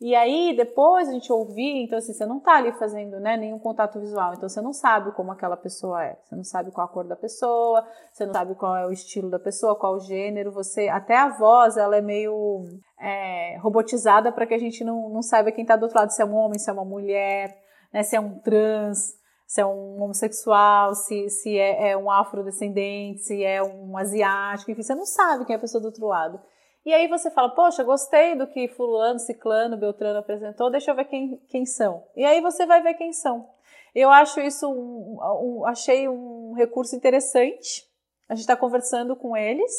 [0.00, 3.58] E aí, depois a gente ouvir, então assim, você não tá ali fazendo né, nenhum
[3.58, 6.90] contato visual, então você não sabe como aquela pessoa é, você não sabe qual a
[6.90, 10.50] cor da pessoa, você não sabe qual é o estilo da pessoa, qual o gênero,
[10.50, 12.64] você, até a voz, ela é meio
[12.98, 16.22] é, robotizada para que a gente não, não saiba quem tá do outro lado, se
[16.22, 17.60] é um homem, se é uma mulher,
[17.92, 19.14] né, se é um trans,
[19.46, 24.82] se é um homossexual, se, se é, é, um afrodescendente, se é um asiático, enfim,
[24.82, 26.40] você não sabe quem é a pessoa do outro lado.
[26.84, 31.04] E aí você fala, poxa, gostei do que fulano, ciclano, beltrano apresentou, deixa eu ver
[31.06, 32.04] quem, quem são.
[32.16, 33.48] E aí você vai ver quem são.
[33.94, 37.86] Eu acho isso, um, um achei um recurso interessante.
[38.28, 39.72] A gente está conversando com eles,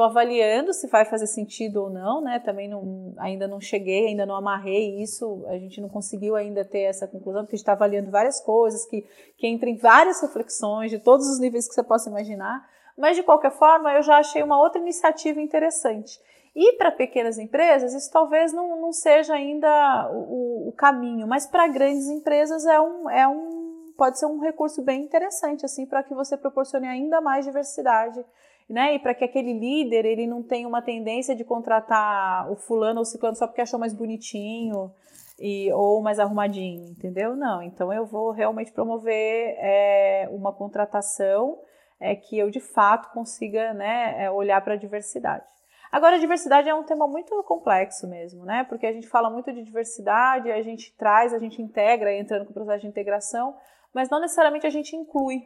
[0.00, 2.38] Estou avaliando se vai fazer sentido ou não, né?
[2.38, 6.84] Também não, ainda não cheguei, ainda não amarrei isso, a gente não conseguiu ainda ter
[6.84, 10.90] essa conclusão, porque a gente está avaliando várias coisas que, que entram em várias reflexões
[10.90, 12.66] de todos os níveis que você possa imaginar.
[12.96, 16.18] Mas de qualquer forma, eu já achei uma outra iniciativa interessante.
[16.56, 21.68] E para pequenas empresas, isso talvez não, não seja ainda o, o caminho, mas para
[21.68, 26.14] grandes empresas é um, é um, pode ser um recurso bem interessante assim para que
[26.14, 28.24] você proporcione ainda mais diversidade
[28.70, 28.94] né?
[28.94, 33.02] E para que aquele líder ele não tenha uma tendência de contratar o fulano ou
[33.02, 34.92] o ciclano só porque achou mais bonitinho
[35.40, 37.34] e, ou mais arrumadinho, entendeu?
[37.34, 37.60] Não.
[37.60, 41.58] Então eu vou realmente promover é, uma contratação
[41.98, 45.44] é, que eu de fato consiga né, é, olhar para a diversidade.
[45.90, 48.64] Agora, a diversidade é um tema muito complexo mesmo, né?
[48.68, 52.52] Porque a gente fala muito de diversidade, a gente traz, a gente integra, entrando com
[52.52, 53.56] o processo de integração,
[53.92, 55.42] mas não necessariamente a gente inclui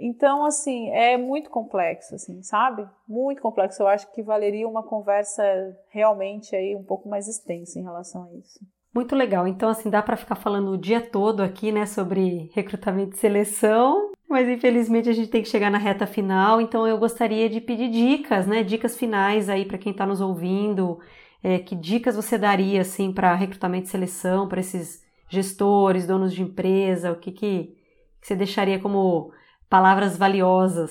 [0.00, 2.88] então, assim, é muito complexo, assim, sabe?
[3.06, 3.82] Muito complexo.
[3.82, 5.42] Eu acho que valeria uma conversa
[5.90, 8.58] realmente aí um pouco mais extensa em relação a isso.
[8.94, 9.46] Muito legal.
[9.46, 14.10] Então, assim, dá para ficar falando o dia todo aqui, né, sobre recrutamento e seleção,
[14.28, 16.60] mas infelizmente a gente tem que chegar na reta final.
[16.60, 20.98] Então, eu gostaria de pedir dicas, né, dicas finais aí para quem está nos ouvindo.
[21.42, 26.42] É, que dicas você daria, assim, para recrutamento e seleção, para esses gestores, donos de
[26.42, 27.12] empresa?
[27.12, 27.76] O que, que,
[28.20, 29.30] que você deixaria como
[29.70, 30.90] palavras valiosas?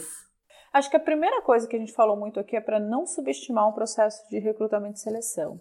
[0.72, 3.68] Acho que a primeira coisa que a gente falou muito aqui é para não subestimar
[3.68, 5.60] um processo de recrutamento e seleção.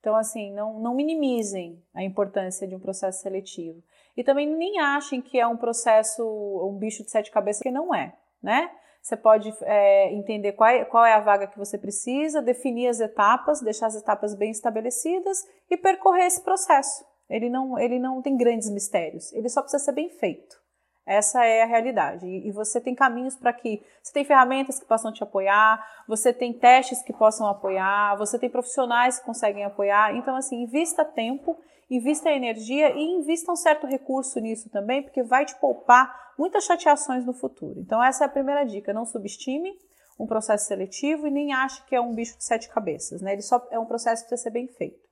[0.00, 3.82] Então, assim, não, não minimizem a importância de um processo seletivo.
[4.16, 6.24] E também nem achem que é um processo,
[6.66, 8.16] um bicho de sete cabeças, que não é.
[8.42, 8.70] né?
[9.02, 13.00] Você pode é, entender qual é, qual é a vaga que você precisa, definir as
[13.00, 15.38] etapas, deixar as etapas bem estabelecidas
[15.70, 17.04] e percorrer esse processo.
[17.28, 20.60] Ele não, ele não tem grandes mistérios, ele só precisa ser bem feito.
[21.06, 22.26] Essa é a realidade.
[22.26, 23.82] E você tem caminhos para que.
[24.02, 28.50] Você tem ferramentas que possam te apoiar, você tem testes que possam apoiar, você tem
[28.50, 30.14] profissionais que conseguem apoiar.
[30.14, 31.58] Então, assim, invista tempo,
[31.90, 37.24] invista energia e invista um certo recurso nisso também, porque vai te poupar muitas chateações
[37.24, 37.80] no futuro.
[37.80, 38.92] Então, essa é a primeira dica.
[38.92, 39.72] Não subestime
[40.18, 43.22] um processo seletivo e nem ache que é um bicho de sete cabeças.
[43.22, 43.32] Né?
[43.32, 45.09] Ele só é um processo que precisa ser bem feito.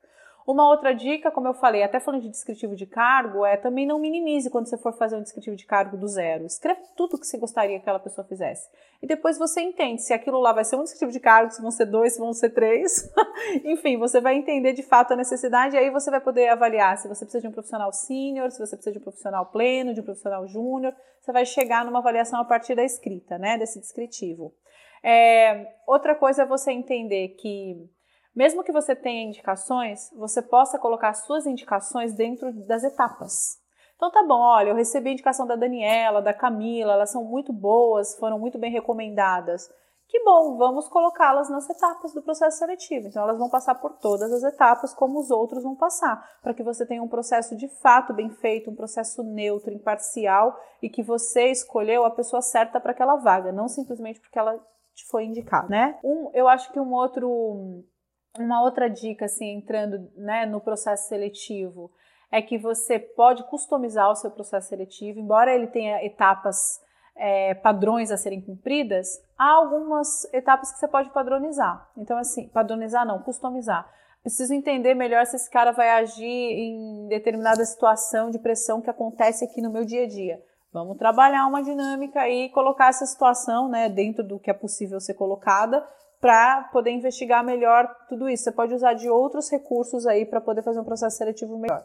[0.49, 3.99] Uma outra dica, como eu falei, até falando de descritivo de cargo, é também não
[3.99, 6.47] minimize quando você for fazer um descritivo de cargo do zero.
[6.47, 8.67] Escreve tudo o que você gostaria que aquela pessoa fizesse.
[9.03, 11.71] E depois você entende se aquilo lá vai ser um descritivo de cargo, se vão
[11.71, 13.13] ser dois, se vão ser três.
[13.63, 17.09] Enfim, você vai entender de fato a necessidade e aí você vai poder avaliar se
[17.09, 20.05] você precisa de um profissional sênior, se você precisa de um profissional pleno, de um
[20.05, 20.95] profissional júnior.
[21.21, 24.55] Você vai chegar numa avaliação a partir da escrita, né, desse descritivo.
[25.05, 27.87] É, outra coisa é você entender que
[28.39, 33.59] mesmo que você tenha indicações, você possa colocar suas indicações dentro das etapas.
[33.97, 37.53] Então tá bom, olha, eu recebi a indicação da Daniela, da Camila, elas são muito
[37.53, 39.69] boas, foram muito bem recomendadas.
[40.07, 43.09] Que bom, vamos colocá-las nas etapas do processo seletivo.
[43.09, 46.63] Então elas vão passar por todas as etapas como os outros vão passar, para que
[46.63, 51.51] você tenha um processo de fato bem feito, um processo neutro, imparcial e que você
[51.51, 54.57] escolheu a pessoa certa para aquela vaga, não simplesmente porque ela
[54.95, 55.99] te foi indicada, né?
[56.05, 57.85] Um, eu acho que um outro
[58.37, 61.91] uma outra dica, assim, entrando né, no processo seletivo,
[62.31, 66.81] é que você pode customizar o seu processo seletivo, embora ele tenha etapas
[67.17, 71.89] é, padrões a serem cumpridas, há algumas etapas que você pode padronizar.
[71.97, 73.91] Então, assim, padronizar não, customizar.
[74.23, 79.45] Preciso entender melhor se esse cara vai agir em determinada situação de pressão que acontece
[79.45, 80.43] aqui no meu dia a dia.
[80.73, 85.15] Vamos trabalhar uma dinâmica e colocar essa situação né, dentro do que é possível ser
[85.15, 85.85] colocada
[86.21, 88.45] para poder investigar melhor tudo isso.
[88.45, 91.85] Você pode usar de outros recursos aí para poder fazer um processo seletivo melhor.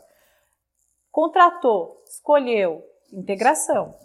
[1.11, 3.95] Contratou, escolheu, integração,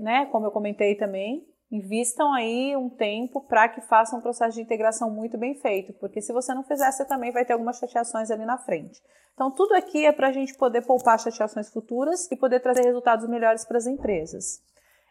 [0.00, 0.26] né?
[0.26, 5.08] Como eu comentei também, invistam aí um tempo para que façam um processo de integração
[5.08, 8.44] muito bem feito, porque se você não fizer, você também vai ter algumas chateações ali
[8.44, 9.00] na frente.
[9.32, 13.26] Então, tudo aqui é para a gente poder poupar chateações futuras e poder trazer resultados
[13.26, 14.60] melhores para as empresas.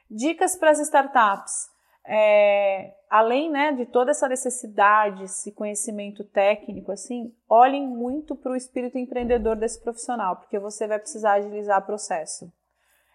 [0.10, 1.71] Dicas para as startups
[2.06, 8.56] é, além né, de toda essa necessidade, esse conhecimento técnico, assim, olhem muito para o
[8.56, 12.52] espírito empreendedor desse profissional, porque você vai precisar agilizar o processo.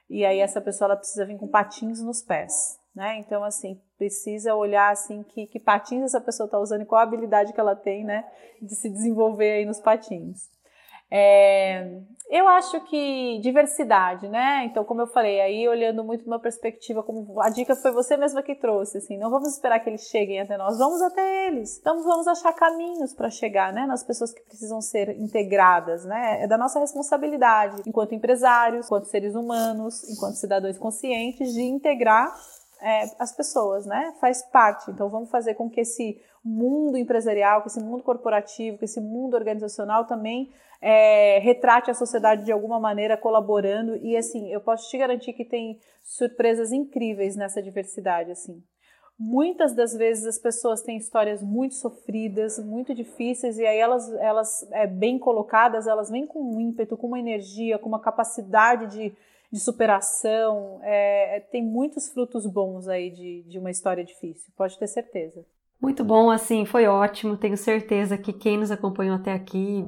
[0.09, 3.19] E aí essa pessoa ela precisa vir com patins nos pés, né?
[3.19, 7.05] Então, assim, precisa olhar assim que, que patins essa pessoa está usando e qual a
[7.05, 8.25] habilidade que ela tem, né,
[8.63, 10.49] de se desenvolver aí nos patins.
[11.11, 14.65] É, eu acho que diversidade, né?
[14.65, 18.43] Então, como eu falei, aí olhando muito uma perspectiva, como a dica foi você mesma
[18.43, 21.79] que trouxe, assim, não vamos esperar que eles cheguem até nós, vamos até eles.
[21.79, 23.87] Então, vamos achar caminhos para chegar, né?
[23.87, 26.43] Nas pessoas que precisam ser integradas, né?
[26.43, 32.35] É da nossa responsabilidade, enquanto empresários, enquanto seres humanos, enquanto cidadãos conscientes, de integrar
[32.81, 34.15] é, as pessoas, né?
[34.21, 34.91] Faz parte.
[34.91, 39.35] Então, vamos fazer com que esse mundo empresarial, que esse mundo corporativo, que esse mundo
[39.35, 44.99] organizacional também é, retrate a sociedade de alguma maneira colaborando e assim eu posso te
[44.99, 48.63] garantir que tem surpresas incríveis nessa diversidade assim
[49.19, 54.69] muitas das vezes as pessoas têm histórias muito sofridas muito difíceis e aí elas elas
[54.73, 59.17] é, bem colocadas elas vêm com um ímpeto com uma energia com uma capacidade de,
[59.57, 64.87] de superação é, tem muitos frutos bons aí de, de uma história difícil pode ter
[64.87, 65.45] certeza
[65.81, 67.37] muito bom, assim, foi ótimo.
[67.37, 69.87] Tenho certeza que quem nos acompanhou até aqui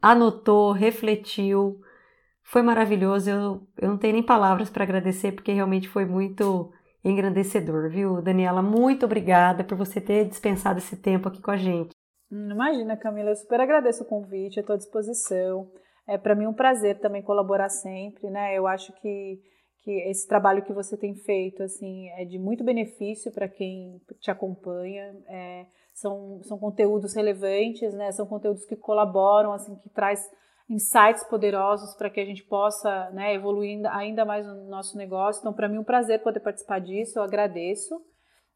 [0.00, 1.80] anotou, refletiu.
[2.42, 3.30] Foi maravilhoso.
[3.30, 6.72] Eu, eu não tenho nem palavras para agradecer, porque realmente foi muito
[7.04, 8.62] engrandecedor, viu, Daniela?
[8.62, 11.90] Muito obrigada por você ter dispensado esse tempo aqui com a gente.
[12.30, 15.70] Imagina, Camila, eu super agradeço o convite, estou à disposição.
[16.06, 18.56] É para mim um prazer também colaborar sempre, né?
[18.56, 19.40] Eu acho que,
[19.82, 24.30] que esse trabalho que você tem feito, assim, é de muito benefício para quem te
[24.30, 25.14] acompanha.
[25.28, 28.10] É, são, são conteúdos relevantes, né?
[28.12, 30.20] São conteúdos que colaboram, assim, que traz
[30.68, 35.40] insights poderosos para que a gente possa né, evoluir ainda mais no nosso negócio.
[35.40, 38.00] Então, para mim, é um prazer poder participar disso, eu agradeço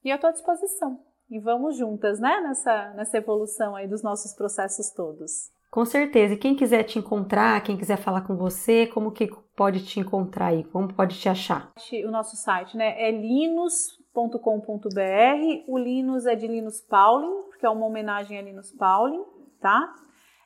[0.04, 1.00] e à disposição.
[1.30, 5.50] E vamos juntas, né, nessa, nessa evolução aí dos nossos processos todos.
[5.78, 6.34] Com certeza.
[6.34, 10.46] E quem quiser te encontrar, quem quiser falar com você, como que pode te encontrar
[10.46, 10.64] aí?
[10.64, 11.72] Como pode te achar?
[12.04, 15.64] O nosso site, né, é linus linus.com.br.
[15.68, 19.22] O Linus é de Linus Pauling, porque é uma homenagem a Linus Pauling,
[19.60, 19.94] tá?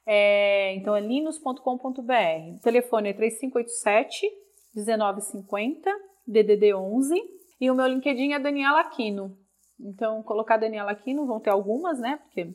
[0.05, 2.59] É, então é linus.com.br.
[2.59, 4.27] O telefone é 3587
[4.75, 5.91] 1950
[6.27, 7.15] DDD 11
[7.59, 9.35] E o meu LinkedIn é Daniela Aquino.
[9.81, 12.19] Então, colocar Daniela Aquino, vão ter algumas, né?
[12.19, 12.53] Porque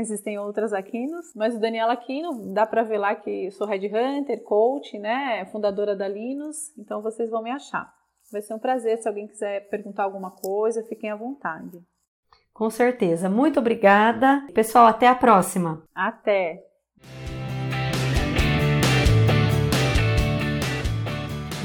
[0.00, 4.98] existem outras Aquinos, mas o Daniela Aquino, dá para ver lá que sou Headhunter, coach,
[4.98, 5.44] né?
[5.46, 7.92] Fundadora da Linus, então vocês vão me achar.
[8.30, 8.98] Vai ser um prazer.
[8.98, 11.80] Se alguém quiser perguntar alguma coisa, fiquem à vontade.
[12.52, 13.28] Com certeza.
[13.28, 14.46] Muito obrigada.
[14.52, 15.82] Pessoal, até a próxima.
[15.94, 16.64] Até.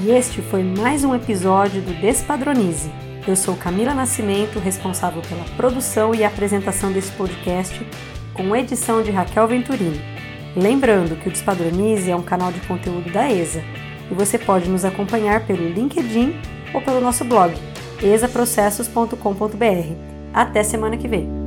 [0.06, 2.90] E este foi mais um episódio do Despadronize.
[3.28, 7.80] Eu sou Camila Nascimento, responsável pela produção e apresentação desse podcast,
[8.34, 10.02] com edição de Raquel Venturini.
[10.56, 13.64] Lembrando que o Despadronize é um canal de conteúdo da ESA
[14.10, 16.36] e você pode nos acompanhar pelo LinkedIn
[16.74, 17.54] ou pelo nosso blog
[18.02, 19.94] exaprocessos.com.br.
[20.34, 21.43] Até semana que vem!